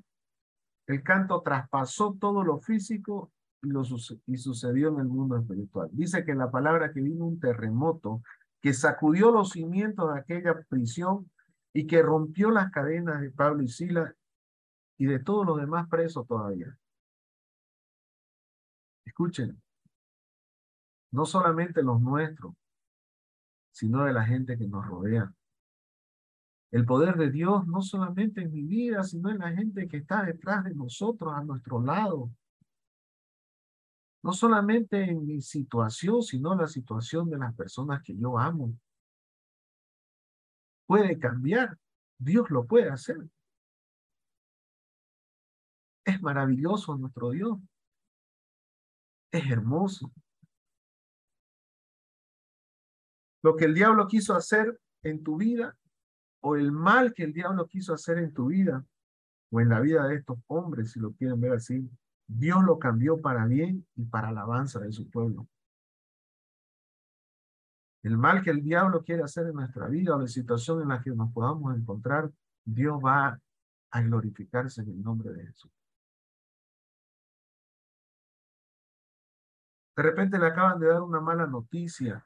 el 0.87 1.03
canto 1.03 1.41
traspasó 1.41 2.15
todo 2.17 2.45
lo 2.45 2.59
físico 2.59 3.33
y 4.25 4.37
sucedió 4.37 4.89
en 4.89 4.99
el 4.99 5.07
mundo 5.07 5.37
espiritual. 5.37 5.89
Dice 5.91 6.23
que 6.23 6.35
la 6.35 6.51
palabra 6.51 6.91
que 6.93 7.01
vino 7.01 7.25
un 7.25 7.39
terremoto 7.39 8.21
que 8.61 8.73
sacudió 8.73 9.31
los 9.31 9.51
cimientos 9.51 10.13
de 10.13 10.19
aquella 10.19 10.59
prisión 10.67 11.29
y 11.73 11.85
que 11.87 12.01
rompió 12.01 12.51
las 12.51 12.71
cadenas 12.71 13.21
de 13.21 13.31
Pablo 13.31 13.63
y 13.63 13.67
Sila 13.67 14.15
y 14.97 15.05
de 15.05 15.19
todos 15.19 15.45
los 15.45 15.59
demás 15.59 15.87
presos 15.89 16.25
todavía. 16.27 16.77
Escuchen, 19.05 19.61
no 21.11 21.25
solamente 21.25 21.83
los 21.83 22.01
nuestros, 22.01 22.53
sino 23.71 24.05
de 24.05 24.13
la 24.13 24.25
gente 24.25 24.57
que 24.57 24.67
nos 24.67 24.85
rodea. 24.87 25.31
El 26.71 26.85
poder 26.85 27.15
de 27.15 27.29
Dios 27.29 27.67
no 27.67 27.81
solamente 27.81 28.41
en 28.41 28.51
mi 28.51 28.63
vida, 28.63 29.03
sino 29.03 29.29
en 29.29 29.39
la 29.39 29.51
gente 29.51 29.87
que 29.87 29.97
está 29.97 30.23
detrás 30.23 30.63
de 30.63 30.73
nosotros, 30.73 31.33
a 31.33 31.43
nuestro 31.43 31.81
lado. 31.81 32.29
No 34.25 34.33
solamente 34.33 35.03
en 35.03 35.23
mi 35.23 35.39
situación, 35.39 36.23
sino 36.23 36.53
en 36.53 36.61
la 36.61 36.67
situación 36.67 37.29
de 37.29 37.37
las 37.37 37.53
personas 37.53 38.01
que 38.01 38.17
yo 38.17 38.39
amo. 38.39 38.75
Puede 40.87 41.19
cambiar. 41.19 41.77
Dios 42.17 42.49
lo 42.49 42.65
puede 42.65 42.89
hacer. 42.89 43.17
Es 46.03 46.19
maravilloso 46.23 46.97
nuestro 46.97 47.29
Dios. 47.29 47.59
Es 49.31 49.47
hermoso. 49.51 50.11
Lo 53.43 53.55
que 53.55 53.65
el 53.65 53.75
diablo 53.75 54.07
quiso 54.07 54.33
hacer 54.33 54.81
en 55.03 55.23
tu 55.23 55.37
vida, 55.37 55.77
o 56.41 56.55
el 56.55 56.71
mal 56.71 57.13
que 57.13 57.25
el 57.25 57.33
diablo 57.33 57.67
quiso 57.67 57.93
hacer 57.93 58.17
en 58.17 58.33
tu 58.33 58.47
vida 58.47 58.83
o 59.51 59.61
en 59.61 59.69
la 59.69 59.79
vida 59.81 60.07
de 60.07 60.15
estos 60.15 60.39
hombres, 60.47 60.93
si 60.93 60.99
lo 60.99 61.13
quieren 61.13 61.39
ver 61.39 61.51
así, 61.51 61.87
Dios 62.27 62.63
lo 62.63 62.79
cambió 62.79 63.21
para 63.21 63.45
bien 63.45 63.85
y 63.95 64.05
para 64.05 64.29
alabanza 64.29 64.79
de 64.79 64.91
su 64.91 65.09
pueblo. 65.09 65.47
El 68.03 68.17
mal 68.17 68.43
que 68.43 68.51
el 68.51 68.63
diablo 68.63 69.03
quiere 69.03 69.23
hacer 69.23 69.47
en 69.47 69.55
nuestra 69.55 69.87
vida 69.87 70.15
o 70.15 70.21
la 70.21 70.27
situación 70.27 70.81
en 70.81 70.89
la 70.89 71.01
que 71.01 71.09
nos 71.11 71.31
podamos 71.33 71.75
encontrar, 71.75 72.31
Dios 72.63 72.99
va 73.03 73.39
a 73.91 74.01
glorificarse 74.01 74.81
en 74.81 74.89
el 74.89 75.01
nombre 75.01 75.31
de 75.33 75.45
Jesús. 75.47 75.71
De 79.95 80.03
repente 80.03 80.37
le 80.37 80.47
acaban 80.47 80.79
de 80.79 80.87
dar 80.87 81.01
una 81.01 81.21
mala 81.21 81.47
noticia. 81.47 82.23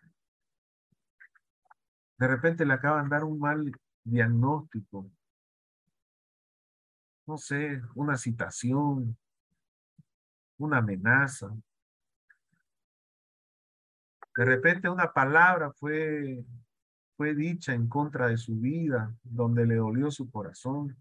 De 2.17 2.27
repente 2.27 2.65
le 2.65 2.73
acaban 2.73 3.07
de 3.07 3.15
dar 3.15 3.23
un 3.23 3.39
mal 3.39 3.71
diagnóstico, 4.03 5.09
no 7.27 7.37
sé, 7.37 7.81
una 7.95 8.17
citación, 8.17 9.15
una 10.59 10.77
amenaza. 10.77 11.49
De 14.35 14.45
repente 14.45 14.87
una 14.87 15.11
palabra 15.11 15.71
fue, 15.73 16.45
fue 17.17 17.33
dicha 17.33 17.73
en 17.73 17.89
contra 17.89 18.27
de 18.27 18.37
su 18.37 18.55
vida, 18.55 19.13
donde 19.23 19.65
le 19.65 19.75
dolió 19.75 20.11
su 20.11 20.29
corazón. 20.29 20.95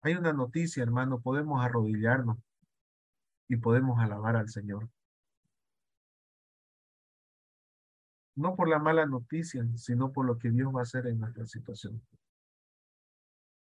Hay 0.00 0.14
una 0.14 0.32
noticia, 0.32 0.82
hermano, 0.82 1.20
podemos 1.20 1.64
arrodillarnos 1.64 2.38
y 3.48 3.56
podemos 3.56 4.00
alabar 4.00 4.36
al 4.36 4.48
Señor. 4.48 4.88
no 8.34 8.56
por 8.56 8.68
la 8.68 8.78
mala 8.78 9.06
noticia, 9.06 9.64
sino 9.76 10.12
por 10.12 10.26
lo 10.26 10.38
que 10.38 10.50
Dios 10.50 10.74
va 10.74 10.80
a 10.80 10.82
hacer 10.82 11.06
en 11.06 11.20
nuestra 11.20 11.46
situación. 11.46 12.00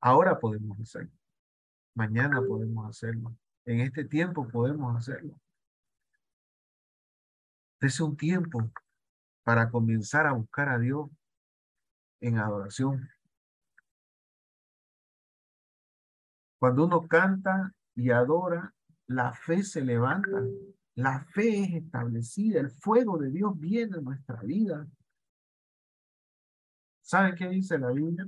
Ahora 0.01 0.39
podemos 0.39 0.79
hacerlo. 0.81 1.13
Mañana 1.95 2.41
podemos 2.41 2.89
hacerlo. 2.89 3.35
En 3.69 3.81
este 3.81 4.05
tiempo 4.07 4.49
podemos 4.49 4.97
hacerlo. 4.97 5.39
Es 7.81 8.01
un 8.01 8.17
tiempo 8.17 8.73
para 9.45 9.71
comenzar 9.71 10.27
a 10.27 10.33
buscar 10.33 10.71
a 10.71 10.79
Dios 10.79 11.11
en 12.21 12.39
adoración. 12.39 13.07
Cuando 16.59 16.87
uno 16.87 17.07
canta 17.07 17.75
y 17.95 18.11
adora, 18.11 18.75
la 19.07 19.33
fe 19.33 19.63
se 19.63 19.83
levanta 19.83 20.43
la 20.99 21.21
fe 21.21 21.63
es 21.63 21.75
establecida, 21.75 22.59
el 22.59 22.71
fuego 22.71 23.19
de 23.19 23.31
Dios 23.31 23.53
viene 23.57 23.99
a 23.99 24.01
nuestra 24.01 24.41
vida. 24.43 24.85
¿Saben 27.03 27.37
qué 27.37 27.49
dice 27.51 27.79
la 27.79 27.93
Biblia? 27.93 28.27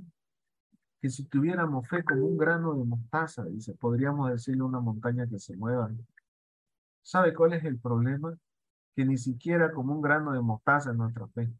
Que 1.01 1.09
si 1.09 1.25
tuviéramos 1.25 1.87
fe 1.87 2.03
como 2.03 2.25
un 2.25 2.37
grano 2.37 2.75
de 2.75 2.83
mostaza, 2.85 3.43
dice, 3.45 3.73
podríamos 3.73 4.29
decirle 4.29 4.61
una 4.61 4.79
montaña 4.79 5.27
que 5.27 5.39
se 5.39 5.57
mueva. 5.57 5.91
¿Sabe 7.01 7.33
cuál 7.33 7.53
es 7.53 7.63
el 7.65 7.79
problema? 7.79 8.37
Que 8.95 9.05
ni 9.05 9.17
siquiera 9.17 9.71
como 9.71 9.93
un 9.95 10.01
grano 10.01 10.31
de 10.33 10.41
mostaza 10.41 10.91
es 10.91 10.97
nuestra 10.97 11.27
fe. 11.27 11.51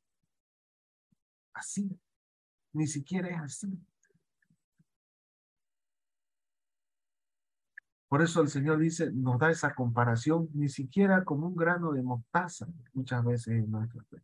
Así, 1.53 1.89
ni 2.73 2.87
siquiera 2.87 3.29
es 3.29 3.39
así. 3.41 3.79
Por 8.07 8.21
eso 8.21 8.41
el 8.41 8.49
Señor 8.49 8.77
dice, 8.77 9.09
nos 9.13 9.39
da 9.39 9.49
esa 9.49 9.73
comparación, 9.73 10.49
ni 10.53 10.67
siquiera 10.67 11.23
como 11.23 11.47
un 11.47 11.55
grano 11.55 11.93
de 11.93 12.03
mostaza, 12.03 12.67
muchas 12.93 13.23
veces 13.23 13.53
en 13.53 13.71
nuestra 13.71 14.03
fe. 14.03 14.21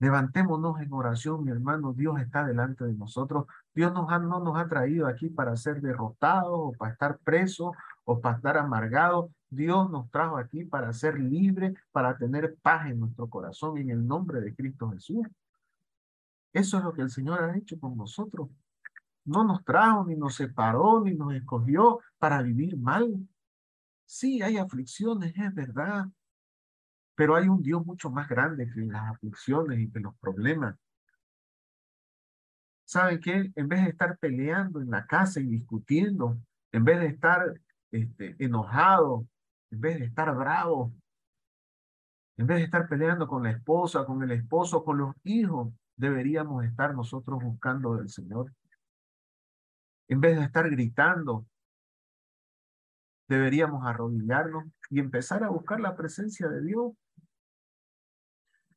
Levantémonos 0.00 0.80
en 0.80 0.92
oración, 0.92 1.44
mi 1.44 1.50
hermano. 1.52 1.92
Dios 1.92 2.20
está 2.20 2.44
delante 2.44 2.84
de 2.84 2.94
nosotros. 2.94 3.46
Dios 3.74 3.92
nos 3.92 4.08
no 4.22 4.40
nos 4.40 4.58
ha 4.58 4.66
traído 4.66 5.06
aquí 5.06 5.28
para 5.28 5.56
ser 5.56 5.80
derrotados 5.80 6.50
o 6.52 6.72
para 6.72 6.92
estar 6.92 7.18
presos 7.18 7.72
o 8.04 8.20
para 8.20 8.36
estar 8.36 8.56
amargados. 8.56 9.30
Dios 9.48 9.88
nos 9.90 10.10
trajo 10.10 10.36
aquí 10.36 10.64
para 10.64 10.92
ser 10.92 11.20
libres, 11.20 11.74
para 11.92 12.16
tener 12.16 12.56
paz 12.62 12.86
en 12.86 13.00
nuestro 13.00 13.28
corazón 13.28 13.78
en 13.78 13.90
el 13.90 14.04
nombre 14.06 14.40
de 14.40 14.54
Cristo 14.54 14.90
Jesús. 14.90 15.26
Eso 16.52 16.78
es 16.78 16.84
lo 16.84 16.92
que 16.92 17.02
el 17.02 17.10
Señor 17.10 17.44
ha 17.44 17.56
hecho 17.56 17.78
con 17.78 17.96
nosotros 17.96 18.48
no 19.24 19.44
nos 19.44 19.64
trajo, 19.64 20.04
ni 20.04 20.16
nos 20.16 20.34
separó, 20.34 21.02
ni 21.04 21.14
nos 21.14 21.34
escogió 21.34 22.00
para 22.18 22.42
vivir 22.42 22.76
mal. 22.76 23.28
Sí, 24.04 24.42
hay 24.42 24.56
aflicciones, 24.56 25.32
es 25.36 25.54
verdad, 25.54 26.06
pero 27.20 27.36
hay 27.36 27.50
un 27.50 27.60
Dios 27.60 27.84
mucho 27.84 28.08
más 28.08 28.30
grande 28.30 28.66
que 28.72 28.80
las 28.80 29.10
aflicciones 29.10 29.78
y 29.78 29.90
que 29.90 30.00
los 30.00 30.16
problemas. 30.20 30.74
¿Saben 32.86 33.20
qué? 33.20 33.52
En 33.56 33.68
vez 33.68 33.84
de 33.84 33.90
estar 33.90 34.16
peleando 34.16 34.80
en 34.80 34.88
la 34.88 35.04
casa 35.04 35.38
y 35.38 35.44
discutiendo, 35.44 36.38
en 36.72 36.82
vez 36.82 36.98
de 36.98 37.08
estar 37.08 37.60
este, 37.90 38.36
enojado, 38.42 39.26
en 39.70 39.80
vez 39.82 39.98
de 39.98 40.06
estar 40.06 40.34
bravo, 40.34 40.94
en 42.38 42.46
vez 42.46 42.56
de 42.56 42.64
estar 42.64 42.88
peleando 42.88 43.28
con 43.28 43.42
la 43.42 43.50
esposa, 43.50 44.06
con 44.06 44.22
el 44.22 44.30
esposo, 44.30 44.82
con 44.82 44.96
los 44.96 45.14
hijos, 45.24 45.74
deberíamos 45.96 46.64
estar 46.64 46.94
nosotros 46.94 47.38
buscando 47.42 47.96
del 47.96 48.08
Señor 48.08 48.50
en 50.08 50.22
vez 50.22 50.38
de 50.38 50.44
estar 50.44 50.70
gritando, 50.70 51.44
deberíamos 53.28 53.86
arrodillarnos 53.86 54.64
y 54.88 55.00
empezar 55.00 55.44
a 55.44 55.50
buscar 55.50 55.80
la 55.80 55.94
presencia 55.94 56.48
de 56.48 56.62
Dios. 56.62 56.94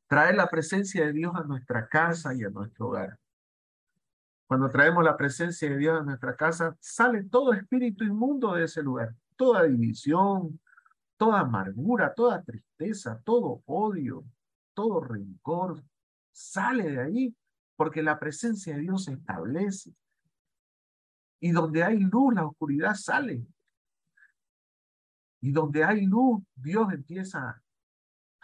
Traer 0.06 0.34
la 0.36 0.48
presencia 0.48 1.06
de 1.06 1.12
Dios 1.12 1.34
a 1.34 1.44
nuestra 1.44 1.88
casa 1.88 2.34
y 2.34 2.44
a 2.44 2.50
nuestro 2.50 2.88
hogar. 2.88 3.18
Cuando 4.46 4.68
traemos 4.68 5.02
la 5.02 5.16
presencia 5.16 5.70
de 5.70 5.78
Dios 5.78 6.00
a 6.00 6.04
nuestra 6.04 6.36
casa, 6.36 6.76
sale 6.78 7.24
todo 7.24 7.54
espíritu 7.54 8.04
inmundo 8.04 8.54
de 8.54 8.64
ese 8.64 8.82
lugar, 8.82 9.14
toda 9.36 9.64
división, 9.64 10.60
toda 11.16 11.40
amargura, 11.40 12.12
toda 12.14 12.42
tristeza, 12.42 13.20
todo 13.24 13.62
odio, 13.66 14.24
todo 14.74 15.00
rencor, 15.00 15.82
sale 16.32 16.90
de 16.90 17.00
ahí 17.00 17.36
porque 17.76 18.02
la 18.02 18.18
presencia 18.18 18.74
de 18.74 18.82
Dios 18.82 19.04
se 19.04 19.14
establece. 19.14 19.94
Y 21.40 21.50
donde 21.52 21.82
hay 21.82 21.98
luz, 21.98 22.34
la 22.34 22.46
oscuridad 22.46 22.94
sale. 22.94 23.46
Y 25.40 25.52
donde 25.52 25.84
hay 25.84 26.06
luz, 26.06 26.42
Dios 26.54 26.92
empieza 26.92 27.62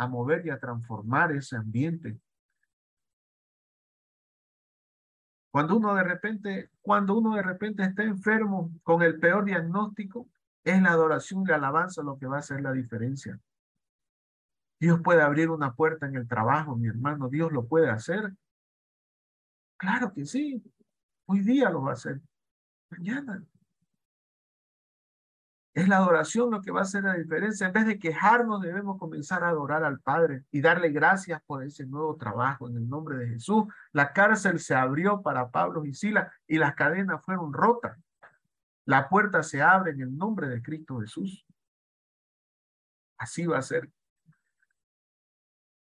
a 0.01 0.07
mover 0.07 0.47
y 0.47 0.49
a 0.49 0.59
transformar 0.59 1.31
ese 1.33 1.57
ambiente. 1.57 2.19
Cuando 5.53 5.77
uno 5.77 5.95
de 5.95 6.05
repente, 6.05 6.71
cuando 6.81 7.19
uno 7.19 7.37
de 7.37 7.43
repente 7.43 7.83
está 7.83 8.03
enfermo 8.05 8.73
con 8.83 9.03
el 9.03 9.21
peor 9.21 9.45
diagnóstico, 9.45 10.27
es 10.65 10.81
la 10.81 10.93
adoración 10.93 11.43
y 11.43 11.49
la 11.49 11.57
alabanza 11.57 12.03
lo 12.03 12.19
que 12.19 12.25
va 12.25 12.37
a 12.37 12.39
hacer 12.39 12.63
la 12.63 12.73
diferencia. 12.73 13.39
Dios 14.81 15.03
puede 15.05 15.21
abrir 15.21 15.51
una 15.51 15.75
puerta 15.75 16.07
en 16.07 16.17
el 16.17 16.27
trabajo, 16.27 16.77
mi 16.77 16.89
hermano, 16.89 17.29
Dios 17.29 17.53
lo 17.53 17.67
puede 17.67 17.91
hacer. 17.91 18.33
Claro 19.77 20.15
que 20.15 20.25
sí, 20.25 20.65
hoy 21.27 21.41
día 21.41 21.69
lo 21.69 21.83
va 21.83 21.91
a 21.91 21.95
hacer, 21.95 22.23
mañana. 22.89 23.45
Es 25.81 25.89
la 25.89 25.97
adoración 25.97 26.51
lo 26.51 26.61
que 26.61 26.71
va 26.71 26.81
a 26.81 26.83
hacer 26.83 27.05
la 27.05 27.15
diferencia. 27.15 27.67
En 27.67 27.73
vez 27.73 27.87
de 27.87 27.99
quejarnos, 27.99 28.61
debemos 28.61 28.99
comenzar 28.99 29.43
a 29.43 29.49
adorar 29.49 29.83
al 29.83 29.99
Padre 29.99 30.45
y 30.51 30.61
darle 30.61 30.91
gracias 30.91 31.41
por 31.47 31.65
ese 31.65 31.87
nuevo 31.87 32.17
trabajo 32.17 32.69
en 32.69 32.77
el 32.77 32.87
nombre 32.87 33.17
de 33.17 33.29
Jesús. 33.29 33.65
La 33.93 34.13
cárcel 34.13 34.61
se 34.61 34.75
abrió 34.75 35.23
para 35.23 35.51
Pablo 35.51 35.87
y 35.87 35.95
Sila 35.95 36.31
y 36.47 36.59
las 36.59 36.75
cadenas 36.75 37.25
fueron 37.25 37.55
rotas. 37.55 37.99
La 38.85 39.09
puerta 39.09 39.43
se 39.43 39.63
abre 39.63 39.93
en 39.93 40.03
el 40.03 40.15
nombre 40.15 40.49
de 40.49 40.61
Cristo 40.61 41.01
Jesús. 41.01 41.47
Así 43.17 43.47
va 43.47 43.57
a 43.57 43.63
ser. 43.63 43.91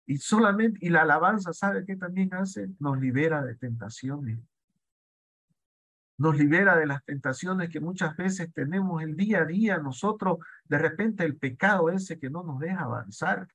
Y 0.05 0.19
solamente, 0.19 0.79
y 0.83 0.91
la 0.91 1.03
alabanza, 1.03 1.55
¿sabe 1.55 1.87
qué 1.87 1.97
también 1.97 2.35
hace? 2.35 2.69
Nos 2.81 2.99
libera 2.99 3.43
de 3.43 3.55
tentaciones 3.55 4.41
nos 6.19 6.37
libera 6.37 6.77
de 6.77 6.87
las 6.87 7.05
tentaciones 7.05 7.69
que 7.69 7.81
muchas 7.81 8.17
veces 8.17 8.53
tenemos 8.53 9.03
el 9.03 9.17
día 9.17 9.41
a 9.41 9.45
día 9.45 9.79
nosotros, 9.79 10.39
de 10.65 10.79
repente 10.79 11.25
el 11.25 11.37
pecado 11.37 11.91
ese 11.91 12.19
que 12.19 12.31
no 12.31 12.43
nos 12.43 12.59
deja 12.59 12.85
avanzar, 12.85 13.49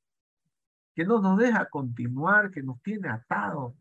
que 0.95 1.05
no 1.05 1.21
nos 1.21 1.39
deja 1.39 1.69
continuar, 1.69 2.51
que 2.51 2.61
nos 2.61 2.81
tiene 2.81 3.09
atados. 3.09 3.73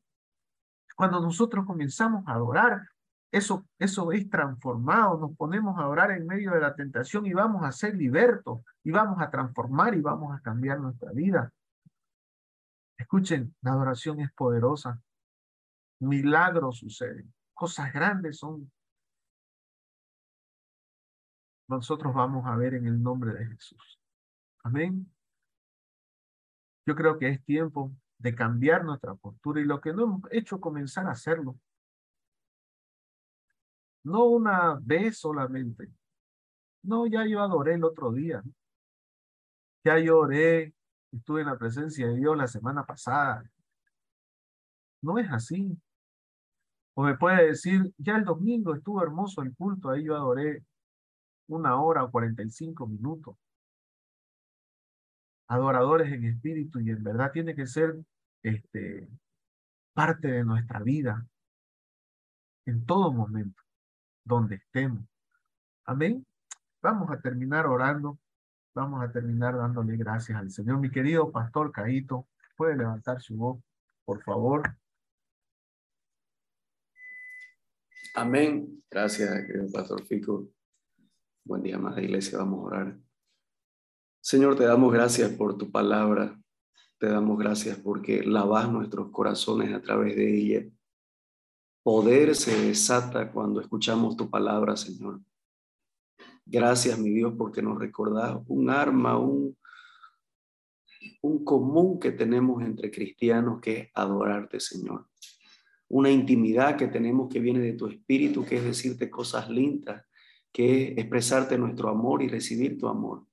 Cuando 0.97 1.21
nosotros 1.21 1.67
comenzamos 1.67 2.27
a 2.27 2.33
adorar, 2.33 2.89
eso, 3.33 3.67
eso 3.79 4.13
es 4.13 4.29
transformado, 4.29 5.19
nos 5.19 5.37
ponemos 5.37 5.79
a 5.79 5.87
orar 5.87 6.11
en 6.11 6.27
medio 6.27 6.53
de 6.53 6.61
la 6.61 6.75
tentación 6.75 7.27
y 7.27 7.33
vamos 7.33 7.63
a 7.65 7.73
ser 7.73 7.95
libertos 7.95 8.63
y 8.83 8.91
vamos 8.91 9.21
a 9.21 9.31
transformar 9.31 9.95
y 9.95 10.01
vamos 10.01 10.37
a 10.37 10.41
cambiar 10.41 10.81
nuestra 10.81 11.13
vida. 11.13 11.53
Escuchen, 12.97 13.55
la 13.63 13.73
adoración 13.73 14.21
es 14.21 14.33
poderosa. 14.33 15.01
Milagros 16.01 16.79
suceden 16.79 17.33
cosas 17.61 17.93
grandes 17.93 18.39
son. 18.39 18.73
Nosotros 21.69 22.15
vamos 22.15 22.47
a 22.47 22.57
ver 22.57 22.73
en 22.73 22.87
el 22.87 23.03
nombre 23.03 23.35
de 23.35 23.45
Jesús. 23.49 24.01
Amén. 24.63 25.13
Yo 26.87 26.95
creo 26.95 27.19
que 27.19 27.29
es 27.29 27.45
tiempo 27.45 27.93
de 28.17 28.35
cambiar 28.35 28.83
nuestra 28.83 29.15
postura 29.15 29.61
y 29.61 29.65
lo 29.65 29.79
que 29.79 29.93
no 29.93 30.05
hemos 30.05 30.23
hecho 30.31 30.59
comenzar 30.59 31.07
a 31.07 31.11
hacerlo. 31.11 31.55
No 34.05 34.25
una 34.25 34.79
vez 34.81 35.19
solamente. 35.19 35.93
No, 36.83 37.07
ya 37.07 37.27
yo 37.27 37.43
adoré 37.43 37.75
el 37.75 37.85
otro 37.85 38.11
día. 38.11 38.43
Ya 39.85 39.99
yo 39.99 40.21
oré, 40.21 40.73
estuve 41.13 41.43
en 41.43 41.49
la 41.49 41.59
presencia 41.59 42.09
de 42.09 42.17
Dios 42.17 42.35
la 42.39 42.49
semana 42.49 42.87
pasada. 42.87 43.45
No 45.03 45.19
es 45.19 45.31
así. 45.31 45.79
O 46.95 47.05
me 47.05 47.17
puede 47.17 47.47
decir, 47.47 47.93
ya 47.99 48.17
el 48.17 48.25
domingo 48.25 48.75
estuvo 48.75 49.03
hermoso 49.03 49.43
el 49.43 49.55
culto, 49.55 49.91
ahí 49.91 50.05
yo 50.05 50.17
adoré 50.17 50.65
una 51.49 51.81
hora 51.81 52.05
o 52.05 52.11
45 52.11 52.87
minutos. 52.87 53.37
Adoradores 55.49 56.13
en 56.13 56.25
espíritu 56.25 56.81
y 56.81 56.91
en 56.91 57.03
verdad 57.03 57.33
tiene 57.33 57.55
que 57.55 57.67
ser 57.67 57.97
este, 58.43 59.09
parte 59.93 60.29
de 60.29 60.45
nuestra 60.45 60.81
vida 60.81 61.27
en 62.67 62.85
todo 62.87 63.13
momento, 63.13 63.63
donde 64.25 64.57
estemos. 64.57 65.03
Amén. 65.85 66.25
Vamos 66.83 67.11
a 67.11 67.21
terminar 67.21 67.67
orando. 67.67 68.19
Vamos 68.75 69.03
a 69.03 69.11
terminar 69.11 69.57
dándole 69.57 69.97
gracias 69.97 70.39
al 70.39 70.51
Señor. 70.51 70.79
Mi 70.79 70.91
querido 70.91 71.33
pastor 71.33 71.73
Caíto, 71.73 72.27
puede 72.57 72.77
levantar 72.77 73.21
su 73.21 73.37
voz, 73.37 73.61
por 74.05 74.23
favor. 74.23 74.80
Amén. 78.15 78.83
Gracias, 78.91 79.47
querido 79.47 79.71
Pastor 79.71 80.05
Fico. 80.05 80.49
Buen 81.45 81.63
día, 81.63 81.79
más 81.79 81.97
iglesia. 81.97 82.39
Vamos 82.39 82.59
a 82.61 82.67
orar. 82.67 82.99
Señor, 84.21 84.57
te 84.57 84.65
damos 84.65 84.93
gracias 84.93 85.31
por 85.31 85.57
tu 85.57 85.71
palabra. 85.71 86.37
Te 86.99 87.07
damos 87.07 87.39
gracias 87.39 87.79
porque 87.79 88.25
lavas 88.25 88.71
nuestros 88.71 89.11
corazones 89.13 89.73
a 89.73 89.81
través 89.81 90.17
de 90.17 90.37
ella. 90.37 90.67
Poder 91.85 92.35
se 92.35 92.61
desata 92.61 93.31
cuando 93.31 93.61
escuchamos 93.61 94.17
tu 94.17 94.29
palabra, 94.29 94.77
Señor. 94.77 95.21
Gracias, 96.45 96.99
mi 96.99 97.11
Dios, 97.11 97.33
porque 97.39 97.63
nos 97.63 97.79
recordás 97.79 98.41
un 98.49 98.71
arma, 98.71 99.19
un, 99.19 99.57
un 101.23 101.45
común 101.45 102.01
que 102.01 102.11
tenemos 102.11 102.61
entre 102.65 102.91
cristianos 102.91 103.61
que 103.61 103.79
es 103.79 103.91
adorarte, 103.95 104.59
Señor 104.59 105.07
una 105.91 106.11
intimidad 106.11 106.77
que 106.77 106.87
tenemos 106.87 107.29
que 107.29 107.41
viene 107.41 107.59
de 107.59 107.73
tu 107.73 107.89
espíritu, 107.89 108.45
que 108.45 108.57
es 108.57 108.65
decirte 108.65 109.11
cosas 109.11 109.51
lindas, 109.51 110.05
que 110.53 110.85
es 110.85 110.99
expresarte 110.99 111.59
nuestro 111.59 111.89
amor 111.89 112.23
y 112.23 112.29
recibir 112.29 112.79
tu 112.79 112.87
amor. 112.87 113.27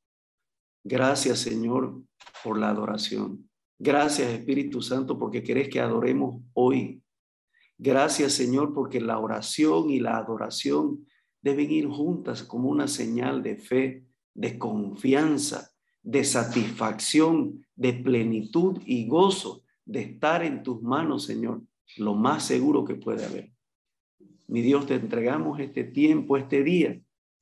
Gracias, 0.84 1.40
Señor, 1.40 2.02
por 2.44 2.58
la 2.58 2.70
adoración. 2.70 3.48
Gracias, 3.78 4.32
Espíritu 4.32 4.82
Santo, 4.82 5.20
porque 5.20 5.44
querés 5.44 5.70
que 5.70 5.80
adoremos 5.80 6.42
hoy. 6.54 7.04
Gracias, 7.78 8.34
Señor, 8.34 8.74
porque 8.74 9.00
la 9.02 9.20
oración 9.20 9.92
y 9.92 10.00
la 10.00 10.18
adoración 10.18 11.06
deben 11.44 11.70
ir 11.70 11.88
juntas 11.88 12.42
como 12.42 12.70
una 12.70 12.88
señal 12.88 13.44
de 13.44 13.58
fe, 13.58 14.06
de 14.34 14.58
confianza, 14.58 15.70
de 16.02 16.24
satisfacción, 16.24 17.64
de 17.76 17.94
plenitud 17.94 18.82
y 18.84 19.08
gozo 19.08 19.64
de 19.86 20.02
estar 20.02 20.44
en 20.44 20.64
tus 20.64 20.82
manos, 20.82 21.26
Señor 21.26 21.62
lo 21.96 22.14
más 22.14 22.44
seguro 22.44 22.84
que 22.84 22.96
puede 22.96 23.26
haber. 23.26 23.52
Mi 24.48 24.62
Dios, 24.62 24.86
te 24.86 24.96
entregamos 24.96 25.60
este 25.60 25.84
tiempo, 25.84 26.38
este 26.38 26.64
día, 26.64 27.00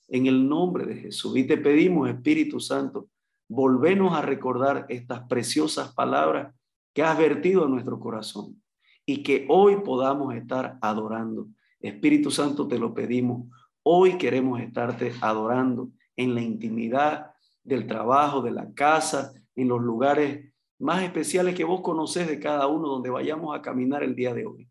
en 0.07 0.25
el 0.27 0.47
nombre 0.47 0.85
de 0.85 0.95
Jesús. 0.95 1.35
Y 1.37 1.45
te 1.45 1.57
pedimos, 1.57 2.09
Espíritu 2.09 2.59
Santo, 2.59 3.09
volvenos 3.47 4.13
a 4.13 4.21
recordar 4.21 4.85
estas 4.89 5.27
preciosas 5.27 5.93
palabras 5.93 6.53
que 6.93 7.03
has 7.03 7.17
vertido 7.17 7.65
en 7.65 7.71
nuestro 7.71 7.99
corazón 7.99 8.61
y 9.05 9.21
que 9.21 9.45
hoy 9.49 9.77
podamos 9.83 10.33
estar 10.33 10.77
adorando. 10.81 11.47
Espíritu 11.79 12.31
Santo, 12.31 12.67
te 12.67 12.79
lo 12.79 12.93
pedimos. 12.93 13.47
Hoy 13.83 14.17
queremos 14.17 14.61
estarte 14.61 15.13
adorando 15.21 15.91
en 16.15 16.33
la 16.33 16.41
intimidad 16.41 17.33
del 17.63 17.85
trabajo, 17.85 18.41
de 18.41 18.51
la 18.51 18.73
casa, 18.73 19.33
en 19.55 19.67
los 19.67 19.81
lugares 19.81 20.53
más 20.79 21.03
especiales 21.03 21.55
que 21.55 21.63
vos 21.63 21.81
conocés 21.81 22.27
de 22.27 22.39
cada 22.39 22.67
uno 22.67 22.87
donde 22.87 23.09
vayamos 23.09 23.55
a 23.55 23.61
caminar 23.61 24.03
el 24.03 24.15
día 24.15 24.33
de 24.33 24.45
hoy. 24.45 24.69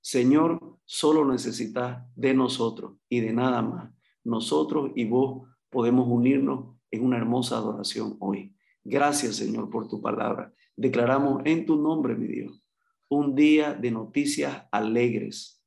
Señor, 0.00 0.78
solo 0.84 1.24
necesitas 1.24 2.04
de 2.16 2.34
nosotros 2.34 2.94
y 3.08 3.20
de 3.20 3.32
nada 3.32 3.62
más. 3.62 3.90
Nosotros 4.24 4.90
y 4.94 5.04
vos 5.04 5.48
podemos 5.70 6.08
unirnos 6.08 6.76
en 6.90 7.04
una 7.04 7.16
hermosa 7.16 7.56
adoración 7.56 8.16
hoy. 8.20 8.54
Gracias, 8.84 9.36
Señor, 9.36 9.70
por 9.70 9.88
tu 9.88 10.00
palabra. 10.00 10.52
Declaramos 10.76 11.42
en 11.44 11.66
tu 11.66 11.80
nombre, 11.80 12.14
mi 12.14 12.26
Dios, 12.26 12.66
un 13.08 13.34
día 13.34 13.74
de 13.74 13.90
noticias 13.90 14.64
alegres, 14.72 15.62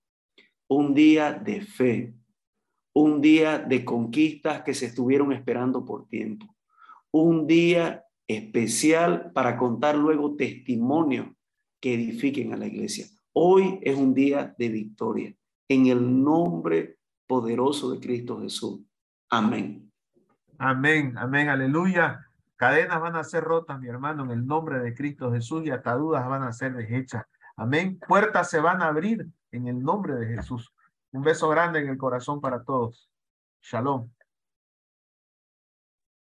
un 0.68 0.94
día 0.94 1.32
de 1.32 1.62
fe, 1.62 2.16
un 2.94 3.22
día 3.22 3.60
de 3.60 3.86
conquistas 3.86 4.64
que 4.64 4.74
se 4.74 4.88
estuvieron 4.88 5.32
esperando 5.32 5.86
por 5.86 6.08
tiempo, 6.08 6.56
un 7.12 7.48
día 7.48 8.05
especial 8.28 9.32
para 9.34 9.58
contar 9.58 9.96
luego 9.96 10.36
testimonios 10.36 11.28
que 11.80 11.94
edifiquen 11.94 12.54
a 12.54 12.58
la 12.58 12.68
iglesia. 12.68 13.06
Hoy 13.34 13.80
es 13.82 13.96
un 13.96 14.14
día 14.14 14.56
de 14.58 14.70
victoria. 14.70 15.36
En 15.68 15.88
el 15.88 16.24
nombre 16.24 16.98
poderoso 17.28 17.92
de 17.92 18.00
Cristo 18.00 18.40
Jesús. 18.42 18.82
Amén. 19.30 19.92
Amén, 20.58 21.18
amén, 21.18 21.50
aleluya. 21.50 22.26
Cadenas 22.56 23.02
van 23.02 23.16
a 23.16 23.24
ser 23.24 23.44
rotas, 23.44 23.80
mi 23.80 23.88
hermano, 23.88 24.24
en 24.24 24.32
el 24.32 24.46
nombre 24.46 24.80
de 24.80 24.94
Cristo 24.94 25.32
Jesús 25.32 25.66
y 25.66 25.72
ataduras 25.72 26.28
van 26.28 26.44
a 26.44 26.54
ser 26.54 26.74
deshechas. 26.74 27.26
Amén. 27.58 28.00
Puertas 28.08 28.50
se 28.50 28.60
van 28.60 28.82
a 28.82 28.88
abrir 28.88 29.28
en 29.52 29.68
el 29.68 29.82
nombre 29.82 30.16
de 30.16 30.28
Jesús. 30.28 30.74
Un 31.12 31.22
beso 31.22 31.50
grande 31.50 31.80
en 31.80 31.90
el 31.90 31.98
corazón 31.98 32.40
para 32.40 32.64
todos. 32.64 33.10
Shalom. 33.62 34.10